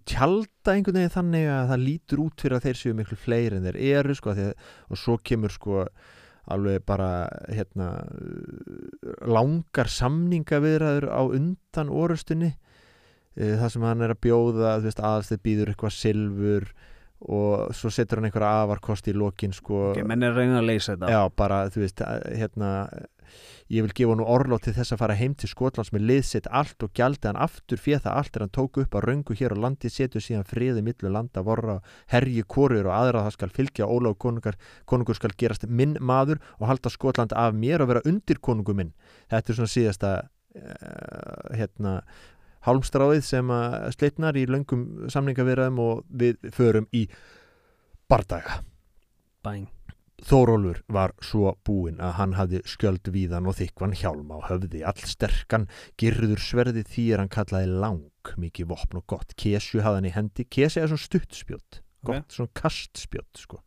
[0.08, 3.68] tjalda einhvern veginn þannig að það lítur út fyrir að þeir séu miklu fleiri en
[3.68, 4.56] þeir eru sko, að-
[4.90, 5.86] og svo kemur sko
[6.52, 7.90] alveg bara hérna
[9.26, 12.54] langar samningaviðræður á undan orustunni
[13.36, 16.70] það sem hann er að bjóða þú veist, aðalstið býður eitthvað silfur
[17.26, 19.92] og svo setur hann einhverja afarkost í lokin sko.
[19.94, 21.10] Ok, menn er reyna að leysa þetta.
[21.16, 22.72] Já, bara, þú veist, að- hérna
[23.74, 26.84] ég vil gefa nú orlót til þess að fara heim til Skotlands með liðsitt allt
[26.86, 29.64] og gjaldi hann aftur fyrir það allt er hann tók upp að röngu hér á
[29.64, 31.80] landi setur síðan friði millu landa vorra
[32.14, 36.68] herji korur og aðra það skal fylgja Ólaf konungar, konungur skal gerast minn maður og
[36.70, 38.94] halda Skotland af mér og vera undir konungu minn.
[39.34, 40.14] Þetta er svona síðasta
[40.56, 41.96] uh, hérna
[42.66, 47.06] hálmstráið sem að slitnar í löngum samningavirðum og við förum í
[48.10, 48.62] bardaga.
[49.46, 49.68] Bæn.
[50.26, 55.02] Þórólfur var svo búinn að hann hafði skjöld víðan og þykvan hjálm á höfði all
[55.06, 55.68] sterkan,
[56.00, 60.16] girður sverði því er hann kallaði lang mikið vopn og gott, kesju hafði hann í
[60.16, 60.48] hendi.
[60.48, 63.62] Kesi er svona stuttspjót, gott svona kastspjót sko.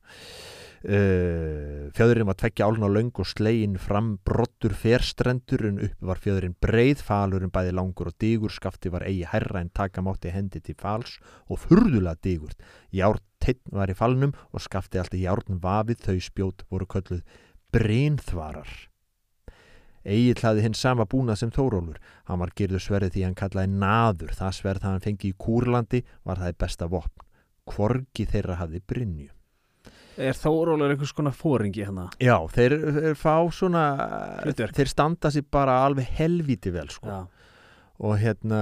[0.85, 6.59] Uh, fjöðurinn var tveggja álna löng og slegin fram brottur ferstrendur en upp var fjöðurinn
[6.62, 10.79] breið falurinn bæði langur og digur skafti var eigi herra en taka mátti hendi til
[10.79, 16.21] fals og furðulega digurt járn teinn var í falnum og skafti alltaf járn vafið þau
[16.29, 17.27] spjót voru kölluð
[17.75, 18.88] breinþvarar
[20.09, 21.99] Egil hlaði hinn sama búnað sem Þórólfur.
[22.31, 24.35] Hann var gerðu sverðið því hann kallaði naður.
[24.38, 27.27] Það sverð það hann fengi í Kúrlandi var það í besta vopn.
[27.69, 29.29] Kvorgi þeirra hafði Brynju.
[30.18, 32.09] Er Þórólur einhvers konar fóringi hérna?
[32.18, 33.83] Já, þeir, þeir fá svona,
[34.42, 34.74] Hlutverk.
[34.74, 37.07] þeir standa sér bara alveg helvíti vel sko.
[37.07, 37.20] Já.
[37.98, 38.59] Og hérna,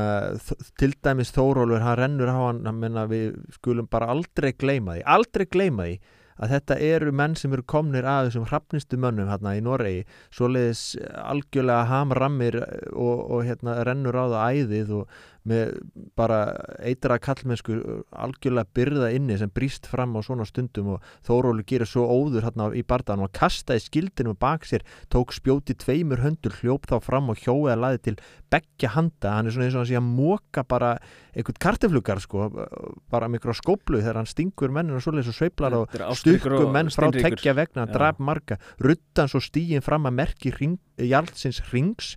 [0.80, 5.02] til dæmis Þórólfur, hann rennur á hann, hann menna við skulum bara aldrei gleyma því,
[5.16, 5.98] aldrei gleyma því
[6.36, 10.02] að þetta eru menn sem eru komnir að þessum hrafnistu mönnum hérna í Noregi
[10.36, 10.82] svoleiðis
[11.22, 12.58] algjörlega hamrammir
[12.92, 15.16] og, og hérna rennur á það æðið og
[15.46, 15.76] með
[16.18, 16.40] bara
[16.82, 17.78] eitra kallmennsku
[18.11, 22.70] algjörlega byrða inni sem brýst fram á svona stundum og Þórólu gerir svo óður hérna
[22.74, 27.42] í barðan og kastaði skildinu bak sér, tók spjóti tveimur höndur, hljóp þá fram og
[27.42, 28.16] hjóið að laði til
[28.52, 30.96] beggja handa, hann er svona eins og hann sé að móka bara
[31.37, 32.49] einhvern karteflugar sko,
[33.12, 37.11] bara með ykkur skóplu þegar hann stingur svoleiðis og sveiflar og stukku og menn frá
[37.12, 38.57] teggja vegna, draf marga.
[38.81, 42.14] Ruttan svo stíin fram að merki ring, jarlsins rings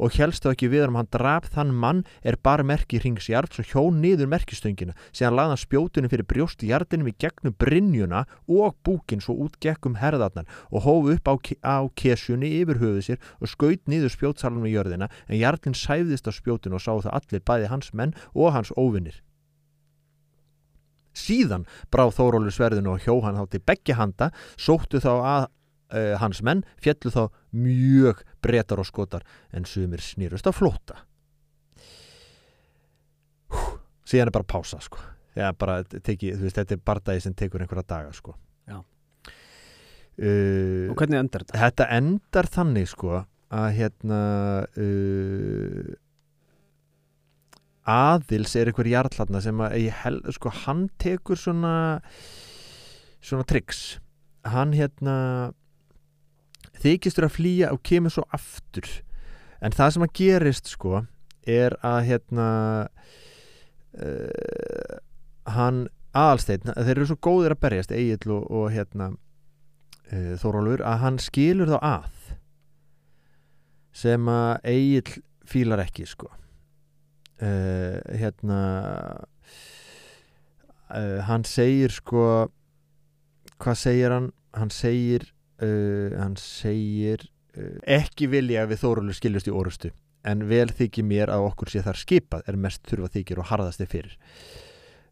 [0.00, 3.58] og helst þá ekki við um hann draf þann mann er bara merki rings jarls
[3.60, 4.94] og hjó niður merkistöngina.
[5.10, 9.98] Síðan laði hann spjótunum fyrir brjóst jarlinum í gegnum brynjuna og búkin svo út gekkum
[10.00, 11.34] herðarnar og hófu upp á,
[11.66, 15.10] á kesjunni yfir höfuð sér og skaut niður spjótsalunum í jörðina.
[15.28, 19.18] En jarlinn sæfðist á spjótinu og sá það allir bæði hans menn og hans óvinnir
[21.16, 24.26] síðan brá Þórólu sverðinu og hjó hann þá til begge handa
[24.60, 27.22] sóttu þá að uh, hans menn fjallu þá
[27.56, 30.96] mjög bretar og skotar en sumir snýrust á flóta
[33.50, 33.58] Hú,
[34.06, 34.98] síðan er bara pása sko
[35.38, 38.32] Já, bara teki, veist, þetta er bardagi sem tekur einhverja daga sko
[38.70, 38.78] Já.
[38.78, 38.80] uh,
[40.90, 41.58] Og hvernig endar þetta?
[41.64, 43.10] Þetta endar þannig sko
[43.50, 44.20] að hérna
[44.78, 45.84] uh,
[47.90, 51.74] aðils er einhver jarlatna sem að hel, sko hann tekur svona
[53.20, 53.98] svona triks
[54.48, 55.52] hann hérna
[56.80, 58.88] þykistur að flýja og kemur svo aftur.
[59.60, 61.02] En það sem að gerist sko
[61.48, 62.48] er að hérna
[64.00, 64.98] uh,
[65.50, 71.02] hann aðalsteinn, þeir eru svo góðir að berjast Egil og, og hérna uh, Þórólfur að
[71.04, 72.34] hann skilur þá að
[74.00, 76.30] sem að Egil fílar ekki sko
[77.40, 78.60] uh, hérna
[80.90, 82.24] uh, hann segir sko
[83.60, 84.30] hvað segir hann?
[84.56, 85.28] Hann segir
[85.62, 87.28] uh, hann segir
[87.90, 89.90] ekki vilja að við Þórólfur skiljast í orustu
[90.26, 93.82] en vel þykir mér að okkur sé þar skipað er mest þurfa þykir og harðast
[93.82, 94.16] er fyrir.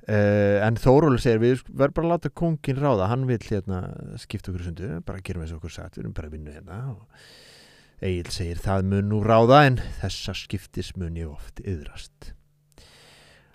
[0.09, 3.83] Uh, en Þórólfur segir við verðum bara að láta kongin ráða hann vil hérna
[4.21, 6.79] skipta okkur sundu bara gerum eins og okkur sagt, við erum bara að vinna hérna
[6.95, 7.27] og
[7.99, 12.33] Egil segir það mun nú ráða en þessa skiptis mun ég oft yðrast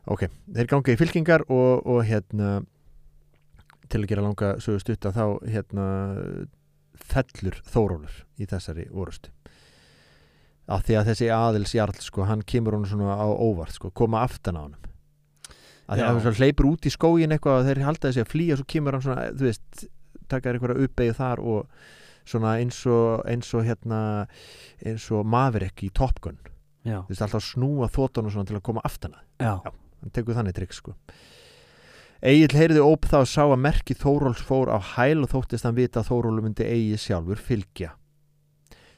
[0.03, 2.57] ok, þeir ganga í fylkingar og, og hérna
[3.87, 5.87] til að gera langa sögu stutta þá hérna
[7.13, 9.31] fellur Þórólfur í þessari orustu
[10.71, 14.23] af því að þessi aðils jarl sko, hann kemur hún svona á óvart sko, koma
[14.23, 14.77] aftan á hann
[15.87, 18.59] að því að hann hleypur út í skógin eitthvað og þeir halda þessi að flýja
[18.59, 19.85] svo kemur hann svona, þú veist
[20.31, 21.83] taka þér einhverja uppeyju þar og
[22.27, 23.99] svona eins og, eins og hérna
[24.83, 26.39] eins og Maverick í Top Gun.
[26.83, 29.23] Þú veist alltaf að snúa þóttunum svona til að koma aftan að.
[29.39, 29.71] Já, Já.
[30.03, 30.95] hann tekur þannig trikk sko.
[32.23, 35.75] Egil heyrði óp þá og sá að merki Þóróls fór á hæl og þóttist hann
[35.75, 37.91] vita að Þórólu myndi Egil sjálfur fylgja.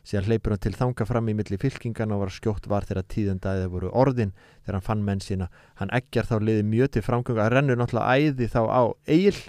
[0.05, 3.69] Síðan hleypur hann til þanga fram í milli fylkingan og var skjótt var þegar tíðendæði
[3.73, 4.35] voru orðin.
[4.61, 5.49] Þegar hann fann menn sína
[5.81, 7.41] hann eggjar þá liði mjög til framgöngu.
[7.41, 9.39] Að rennur náttúrulega æði þá á Egil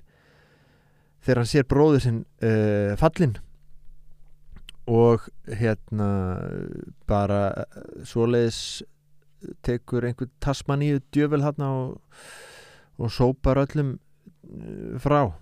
[1.20, 3.36] þegar hann sér bróður sinn uh, fallin
[4.86, 6.08] og hérna
[7.10, 8.82] bara uh, svoleiðis
[9.66, 12.20] tekur einhvern tasmaníu djövel þarna og,
[12.98, 15.34] og sópar öllum uh, frá.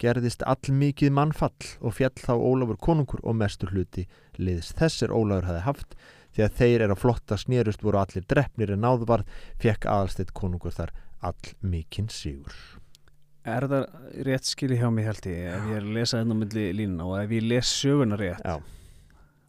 [0.00, 4.06] Gerðist allmikið mannfall og fjall þá Ólafur konungur og mestur hluti
[4.40, 5.96] liðs þessir Ólafur hafi haft.
[6.30, 9.28] Því að þeir eru að flotta snérust voru allir drefnir en náðvarð
[9.60, 12.54] fekk aðalsteitt konungur þar allmikinn sigur.
[13.48, 13.86] Er það
[14.26, 17.06] rétt skili hjá mig held ég ef ég er að lesa þetta á milli línuna
[17.08, 18.44] og ef ég les söguna rétt?
[18.44, 18.79] Já.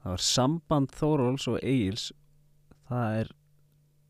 [0.01, 2.09] Þá er samband Þóróls og Egils.
[2.89, 3.31] Það er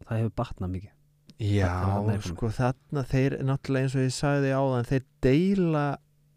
[0.08, 0.98] það hefur batnað mikið.
[1.42, 1.74] Já,
[2.28, 5.86] sko þarna þeir náttúrulega eins og ég sagði á þann þeir deila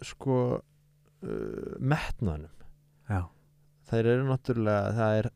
[0.05, 2.67] sko uh, metnaðnum.
[3.11, 3.21] Já,
[3.91, 5.31] þeir eru náttúrulega það er,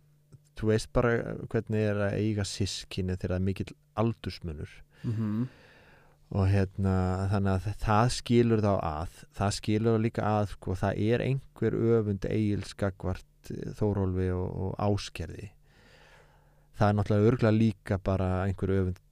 [0.56, 1.14] þú veist bara
[1.52, 4.76] hvernig er að eiga sískinni þegar það er mikill aldursmunur.
[5.04, 5.48] Mm
[6.28, 6.94] og hérna
[7.30, 11.76] þannig að það skilur þá að það skilur þá líka að sko, það er einhver
[11.96, 13.24] öfund eigilskakvart
[13.78, 15.52] Þórólfi og, og áskerði
[16.78, 19.04] það er náttúrulega örgulega líka bara einhver öfund.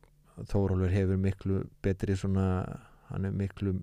[0.51, 2.47] Þórólfur hefur miklu betri svona
[3.11, 3.77] hann er miklu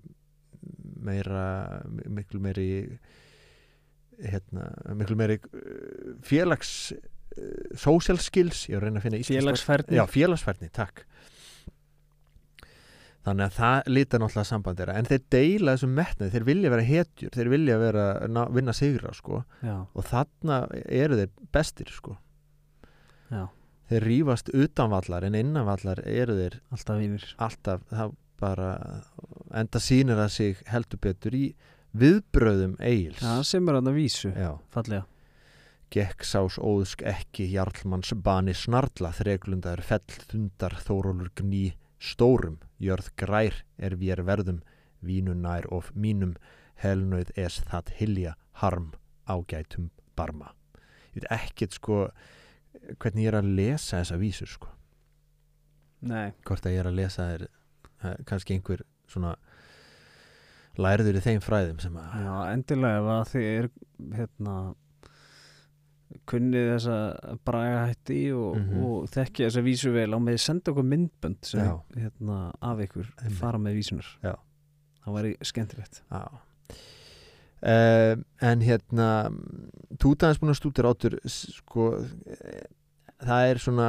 [1.04, 1.46] meira
[1.90, 2.68] miklu meiri
[4.22, 9.22] hérna, miklu meiri uh, félags uh, social skills, ég er að reyna að finna.
[9.26, 9.98] Félagsfærni.
[9.98, 11.04] Já, félagsfærni, takk
[13.24, 14.94] Þannig að það lítar náttúrulega samband þeirra.
[15.00, 17.30] En þeir deila þessum metnaði, þeir vilja vera hetjur.
[17.32, 19.40] Þeir vilja vera, ná, vinna sigra sko.
[19.64, 22.18] Og þarna eru þeir bestir sko.
[23.88, 27.24] þeir rýfast utanvallar en innanvallar eru þeir alltaf vinir.
[27.36, 28.68] alltaf það bara
[29.54, 31.44] enda sýnir að sig heldur betur í
[31.94, 34.58] viðbröðum eigils Já, sem er að vísu, Já.
[34.74, 35.04] fallega.
[35.94, 41.68] Gekk sás óðsk ekki Jarlmanns bani snarla þreglundar fell þundar þórólur gný
[42.04, 44.60] stórum jörð grær er vér verðum
[45.04, 46.36] vínunær of mínum
[46.82, 48.92] helnauð es það hilja harm
[49.28, 50.52] ágætum barma.
[51.14, 51.98] Ég veit ekkert sko
[53.00, 54.70] hvernig ég er að lesa þessa vísur sko.
[56.04, 59.34] Nei, hvort að ég er að lesa er eh, kannski einhver svona
[60.76, 63.68] lærður í þeim fræðum sem að já, endilega ef að þið er
[64.18, 64.56] hérna
[66.30, 68.84] kunnið þessa bragahætti og, Mhm.
[68.84, 71.60] og þekki þessa vísu vel á með senda okkur myndbönd sem
[71.96, 73.38] hérna, af ykkur Einmitt.
[73.38, 74.34] fara með vísunar Já.
[75.04, 76.02] það væri skemmtilegt.
[76.10, 76.28] Já.
[77.64, 79.30] Uh, En hérna
[79.98, 82.66] Túta hans búin að stútir áttur sko eh,
[83.24, 83.88] það er svona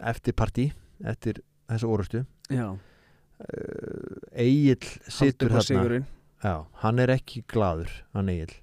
[0.00, 0.72] eftir partí
[1.04, 1.38] eftir
[1.70, 5.62] þessu orustu Já, uh, Egil haldur på þarna.
[5.68, 6.06] Sigurinn.
[6.42, 8.56] Já, hann er ekki gladur hann Egil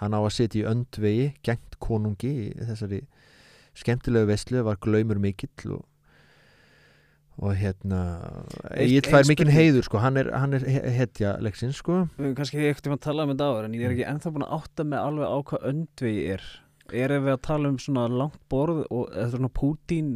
[0.00, 3.02] hann á að sitja í öndvegi gengt konungi í þessari
[3.78, 5.84] skemmtilegu veslu var glaumur mikill og,
[7.38, 7.98] og hérna
[8.74, 12.00] Egil fær mikinn heiður sko, hann er, hann er he- hetja leiksins sko.
[12.16, 14.32] Við höfum kannski ekkert um að tala um þetta áður en ég er ekki ennþá
[14.34, 16.48] búin að átta mig alveg á hvað öndvegi er.
[16.88, 20.06] Erum við að tala um svona langt borð og eða svona Pútín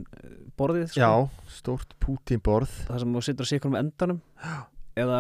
[0.59, 1.03] borðið sko?
[1.05, 1.13] Já,
[1.53, 4.23] stórt Pútín borð Það sem þú situr að sé ykkur um endanum
[4.97, 5.19] eða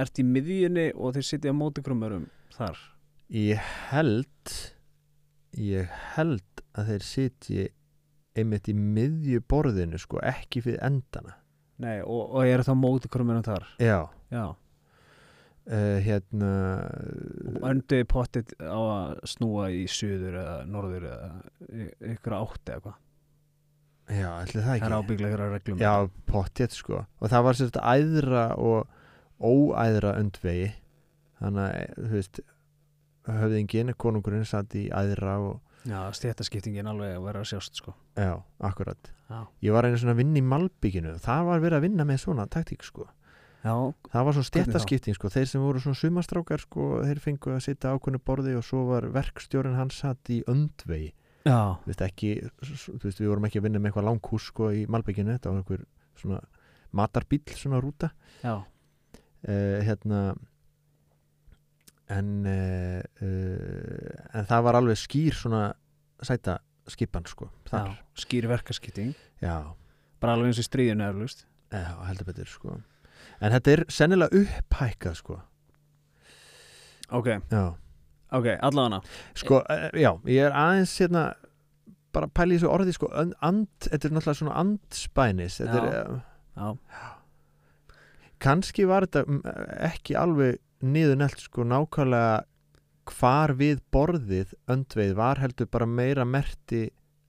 [0.00, 2.24] ert í miðjunni og þeir sitja á móti krummurum
[2.56, 2.80] þar
[3.28, 3.60] Ég
[3.90, 4.54] held
[5.58, 7.66] ég held að þeir sitji
[8.38, 11.34] einmitt í miðju borðinu sko, ekki fyrir endana.
[11.82, 13.66] Nei, og, og eru þá móti krummurum þar?
[13.82, 13.98] Já,
[14.32, 16.48] Já, uh, hérna
[17.58, 21.28] og önduði pottit á að snúa í suður eða norður eða
[22.14, 22.98] ykkur átt eða hvað
[24.08, 24.98] Já, ætli það Það er ekki.
[24.98, 25.80] ábygglega ykkur að reglum.
[25.84, 25.92] Já,
[26.30, 27.00] pottið sko.
[27.20, 28.94] Og það var sérst æðra og
[29.44, 30.70] óæðra öndvegi.
[31.42, 32.40] Þannig að, þú veist
[33.28, 35.56] höfðingin, konungurinn satt í æðra og
[35.86, 37.94] Já, stéttaskiptingin alveg að vera að sjást sko.
[38.18, 39.10] Já, akkurat.
[39.28, 41.14] Já, ég var einu svona að vinna í Malbygginu.
[41.22, 43.06] Það var verið að vinna með svona taktík sko.
[43.62, 43.74] Já.
[44.12, 45.30] Það var svona stjættaskipting sko.
[45.32, 49.08] Þeir sem voru svona sumastrákar sko þeir fengu að sitja ákveðnu borði og svo var
[49.14, 51.12] verkstjórin hans satt í öndvegi.
[51.46, 54.70] Já, þú veist ekki, þú veist við vorum ekki að vinna með eitthvað langhús sko
[54.74, 55.38] í Malbygginu.
[55.38, 55.86] Þetta var einhver
[56.18, 56.42] svona
[56.98, 58.12] matarbíll svona rúta.
[58.42, 60.22] Já, uh, hérna
[62.10, 63.02] en uh,
[64.38, 65.62] en það var alveg skýr svona
[66.24, 67.82] sæta skipan sko já
[68.18, 69.12] Skýr verkaskipting.
[69.42, 69.74] Já,
[70.20, 72.78] Bara alveg eins og stríðinu er lust já, heldur betur sko.
[73.40, 75.36] En þetta er sennilega upphækkað sko.
[77.14, 77.62] Ok, já,
[78.36, 78.98] ok, allavega
[79.38, 81.22] sko, uh, já, ég er aðeins hérna
[82.12, 86.02] bara pæli í þessu orði sko and, þetta er náttúrulega svona andspænis þetta er, Já.
[86.08, 87.06] uh, Já,
[88.42, 89.40] kannski var þetta mm,
[89.90, 92.44] ekki alveg niður nelt sko nákvæmlega
[93.08, 96.88] hvar við borðið öndveið var heldur bara meira merti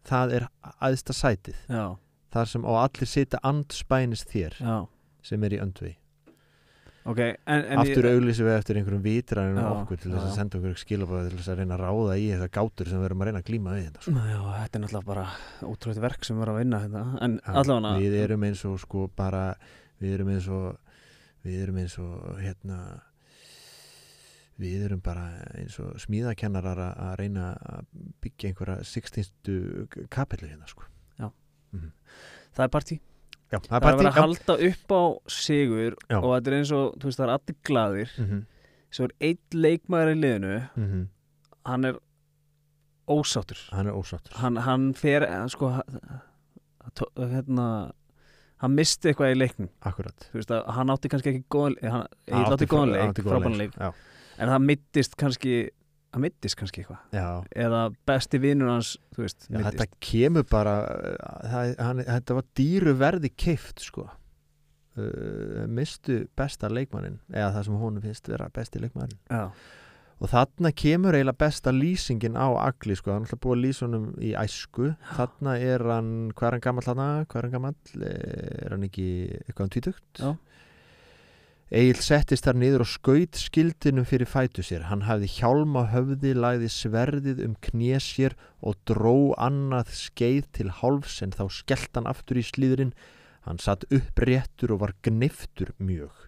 [0.09, 0.45] það er
[0.83, 1.55] aðsta sætið.
[1.71, 1.85] Já,
[2.33, 4.75] þar sem og allir sita andspænis þér já.
[5.23, 5.97] sem er í öndveið
[7.09, 10.35] Ok, en, en aftur ég, auglýsum við eftir einhverjum vitræðin Já, okkur til þess að
[10.35, 13.23] senda okkur skilabóða til þess að reyna að ráða í þessar gátur sem við erum
[13.23, 14.13] að reyna að glíma við þetta sko.
[14.19, 15.23] Já, þetta er náttúrulega bara
[15.71, 17.03] ótrúið verk sem við erum að vinna hérna.
[17.25, 19.43] En Já, allavega við erum eins og sko bara
[20.03, 20.67] við erum eins og
[21.47, 22.79] við erum eins og hérna
[24.59, 25.25] við erum bara
[25.57, 27.85] eins og smíðakennarar að reyna að
[28.23, 30.07] byggja einhverja 16.
[30.11, 30.87] kapellu hérna sko.
[32.49, 32.95] Það er partí.
[33.49, 35.03] Já, Það er að vera partí, að halda upp á
[35.33, 36.17] sigur Já.
[36.19, 38.23] og þetta er eins og, þú veist, það er allir glaðir já.
[38.25, 38.47] Mm
[38.89, 40.53] Svo er einn leikmaður í liðinu.
[40.73, 41.01] -hmm.
[41.69, 41.99] Hann er
[43.07, 43.59] ósáttur.
[43.69, 44.33] Hann er ósáttur.
[44.33, 45.69] Hann, hann fer, sko
[47.17, 47.91] hérna
[48.59, 49.69] Hann misti eitthvað í leiknum.
[49.87, 50.25] Akkurat.
[50.31, 53.57] Þú veist að hann átti kannski ekki góðan hann, Ég átti góðan leik, átti frábæðan
[53.57, 53.77] leik.
[53.77, 53.93] já,
[54.39, 55.57] En það mittist kannski
[56.09, 57.01] Það mittist kannski eitthvað.
[57.53, 62.93] Eða besti vinnur hans, veist, Já, þetta kemur bara uh, það, hann, þetta var dýru
[62.97, 64.07] verði keift sko.
[64.97, 69.45] Uh, mistu besta leikmannin eða það sem hún finnst vera besti leikmannin Já,
[70.17, 73.85] og þarna kemur eiginlega besta lýsingin á Agli sko, hann er alltaf búið að lýsa
[73.85, 74.89] honum í æsku.
[75.13, 77.07] Þarna er hann, hvað er hann gammal þarna?
[77.29, 77.77] Hvað er hann gammal,
[78.09, 79.07] er hann ekki
[79.45, 80.09] eitthvað um tvítugt?
[80.17, 80.33] Já.
[81.69, 84.87] Egil settist þar niður og skaut skildinum fyrir fætu sér.
[84.89, 88.33] Hann hafði hjálma höfði, lagði sverðið um knés sér
[88.65, 92.95] og dró annað skeið til hálfs en þá skellt hann aftur í slíðurinn
[93.45, 96.25] hann satt uppréttur og var gniftur mjög.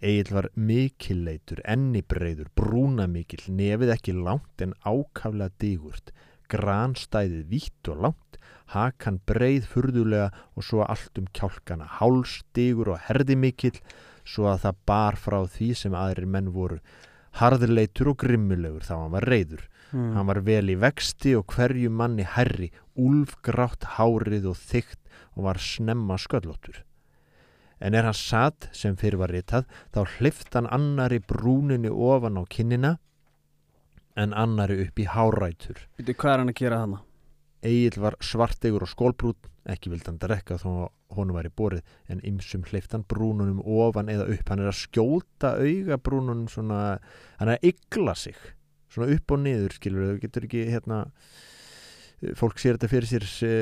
[0.00, 6.14] Egil var mikilleitur, ennibreiður, brúnamikill, nefið ekki langt en ákaflega digurt,
[6.50, 8.38] granstæðið vítt og langt,
[8.72, 13.76] hakan breið furðulega og svo allt um kjálkana, hálsdigur og herðimikill,
[14.24, 16.80] svo að það bar frá því sem aðrir menn voru.
[17.40, 19.66] Harðleitur og grimmulegur þá hann var reyður.
[19.92, 20.12] mm.
[20.16, 25.00] Hann var vel í vexti og hverju manni herri, úlfgrátt hárið og þygt
[25.36, 26.82] og var snemma sköllóttur.
[27.80, 29.64] En er hann satt sem fyrir var ritað,
[29.94, 32.98] þá hlift hann annari brúninni ofan á kinnina
[34.20, 35.86] en annari upp í hárætur.
[35.96, 37.00] Býtu, hvað er hann að gera hana?
[37.64, 39.36] Egil var svartegur og skólbrún,
[39.72, 40.70] ekki vildi hann drekka þó
[41.16, 44.50] honum væri borið, en ymsum hlift hann brúnunum ofan eða upp.
[44.50, 46.80] Hann er að skjóta auga brúnunum svona,
[47.40, 48.38] hann er að ygla sig,
[48.90, 51.00] svona upp og niður, skilur þau, getur ekki hérna,
[52.36, 53.54] fólk sér þetta fyrir sér, e,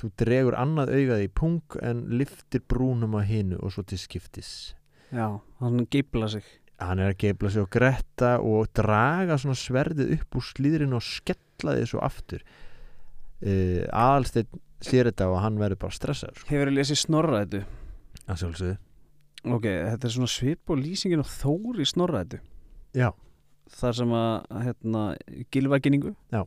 [0.00, 4.72] þú dregur annað augað í pung en liftir brúnum á hinu og svo til skiptis.
[5.10, 6.46] Já, hann geifla sig
[6.80, 11.04] Hann er að geifla sig og gretta og draga svona sverðið upp úr slíðrin og
[11.04, 12.40] skella svo aftur.
[13.40, 14.48] Uh, Aðalsteinn
[14.84, 16.50] sér þetta og hann verður bara stressaður sko.
[16.52, 17.66] Hefur þið lesið snorraðið
[18.26, 18.76] að sjálfsögðu.
[19.50, 22.40] Ok, þetta er svona svip og lýsingin á Þór í snorraðið
[22.98, 23.08] Já,
[23.78, 24.34] þar sem að
[24.66, 25.04] hérna,
[25.54, 26.42] gilvaginningu Já.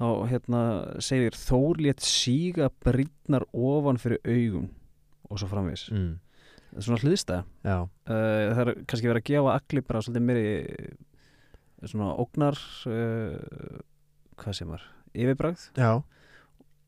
[0.00, 0.62] þá hérna
[1.04, 4.70] segir Þór létt síga brýtnar ofan fyrir augum
[5.28, 6.16] og svo framvís mm,
[6.72, 7.42] það er svona hliðstæða.
[7.68, 10.48] Já, uh, það er kannski verið að gefa allir bara svolítið meiri
[11.86, 12.58] svona ógnar
[12.90, 13.80] uh,
[14.42, 15.68] hvað sem var yfirbragð.
[15.78, 15.92] Já,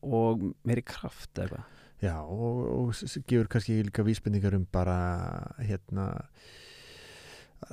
[0.01, 1.77] og meiri kraft eða eitthvað.
[2.01, 2.95] Já og, og
[3.29, 4.97] gefur kannski líka vísbendingar um bara
[5.61, 6.07] hérna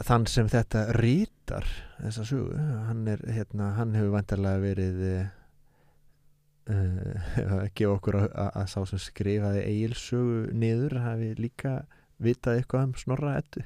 [0.04, 1.64] þann sem þetta rítar
[1.96, 2.52] þessa sögu,
[2.90, 4.98] hann er hérna, hann hefur vantarlega verið
[6.74, 11.78] uh, gefa okkur að, að, sá sem skrifaði eigilsögu niður hafi líka
[12.20, 13.64] vitað eitthvað um snorra ettu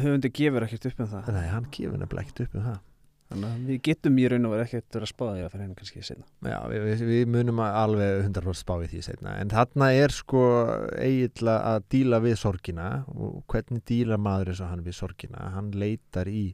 [0.00, 1.28] höfundi gefur ekkert upp um það.
[1.36, 2.80] Nei, hann gefur nefnilega ekkert upp um það
[3.32, 5.78] þannig að við getum í raun og verið ekkert að spáða því að fyrir henni
[5.80, 10.14] kannski setna Já, við, við, munum alveg 100% spá í því setna en þarna er
[10.14, 10.44] sko
[10.98, 15.50] eiginlega að díla við sorgina og hvernig dílar maður eins og hann við sorgina?
[15.56, 16.46] Hann leitar í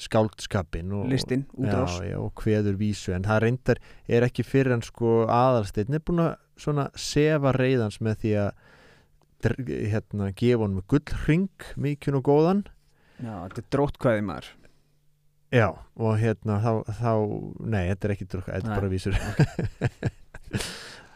[0.00, 3.12] skáldskapin og, listin, útrás já, já, og kveður vísu.
[3.14, 8.00] En það reyndar er ekki fyrir en sko aðalsteinn er búin að svona sefa reyðans
[8.02, 8.50] með því að
[9.92, 12.64] hérna, gefa honum gullring mikinn og góðan.
[13.20, 14.52] Já, þetta er dróttkvæði maður
[15.54, 17.10] Já, og hérna þá, þá
[17.62, 19.18] nei, þetta er ekki drukka, þetta er bara vísur.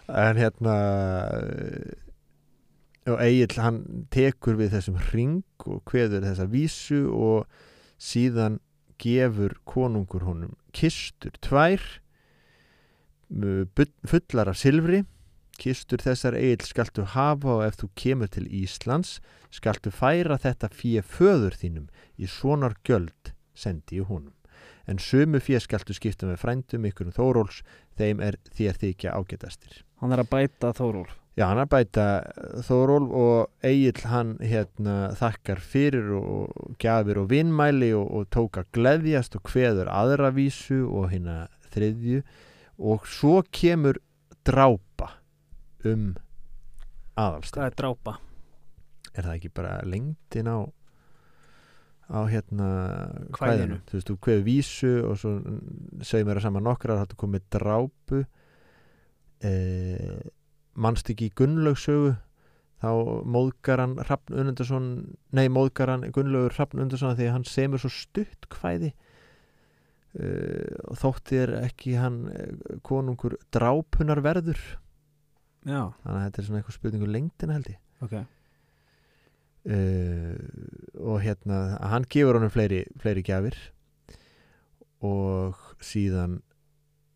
[0.09, 0.75] En hérna
[3.13, 3.83] og Egil hann
[4.13, 7.45] tekur við þessum ring og kveður þessa vísu og
[8.01, 8.57] síðan
[9.01, 11.85] gefur konungur honum kistur tvær
[14.09, 15.03] fullar af silfri.
[15.59, 19.19] Kistur þessar Egil skaltu hafa og ef þú kemur til Íslands
[19.53, 24.35] skaltu færa þetta fíu föður þínum í svonar gjöld sendi í honum.
[24.89, 27.63] En sömu fér skaltu skipta með frændum ykkur um Þóróls,
[27.99, 29.83] þeim er þér þykja ágætastir.
[30.01, 32.05] hann er að bæta Þórólf Já, hann er að bæta
[32.67, 38.73] Þóról og Egil hann hérna þakkar fyrir og gjafir og vinnmæli og, og tók að
[38.75, 42.25] gleðjast og kveður aðra vísu og hérna þriðju
[42.91, 44.01] og svo kemur
[44.43, 45.13] drápa
[45.87, 46.17] um
[47.15, 47.55] aðalstæð.
[47.55, 48.17] hvað er drápa?
[49.15, 50.59] Er það ekki bara lengdin á
[52.09, 52.69] á hérna
[53.37, 55.35] kvæðinu, þú veist, þú kveður vísu og svo
[56.01, 58.23] segjum mér að saman nokkrar þá komið drápu.
[59.45, 60.17] Eh,
[60.75, 62.17] mannst ekki í Gunnlaugsögu?
[62.79, 62.91] Þá
[63.27, 64.89] móðgar hann Hrafn Unundarsson
[65.35, 68.93] nei, móðgar hann Gunnlaugur Hrafn Unundarsson því að hann semur svo stutt kvæði.
[70.17, 74.57] Eh, og þótti er ekki hann eh, konungur drápunar verður
[75.69, 77.81] já, þannig að þetta er svona eitthvað spurningu lengdina held ég.
[78.07, 78.15] Ok.
[79.69, 80.39] Uh,
[80.99, 83.57] og hérna hann gefur honum fleiri, fleiri gjafir
[85.05, 86.41] og síðan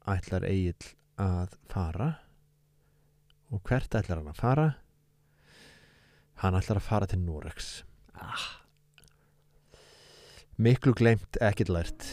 [0.08, 2.10] ætlar Egil að fara.
[3.52, 4.68] Og hvert ætlar hann að fara?
[6.42, 7.82] Hann ætlar að fara til Norex
[8.22, 8.46] ah,
[10.56, 12.08] miklu glemt ekkert lært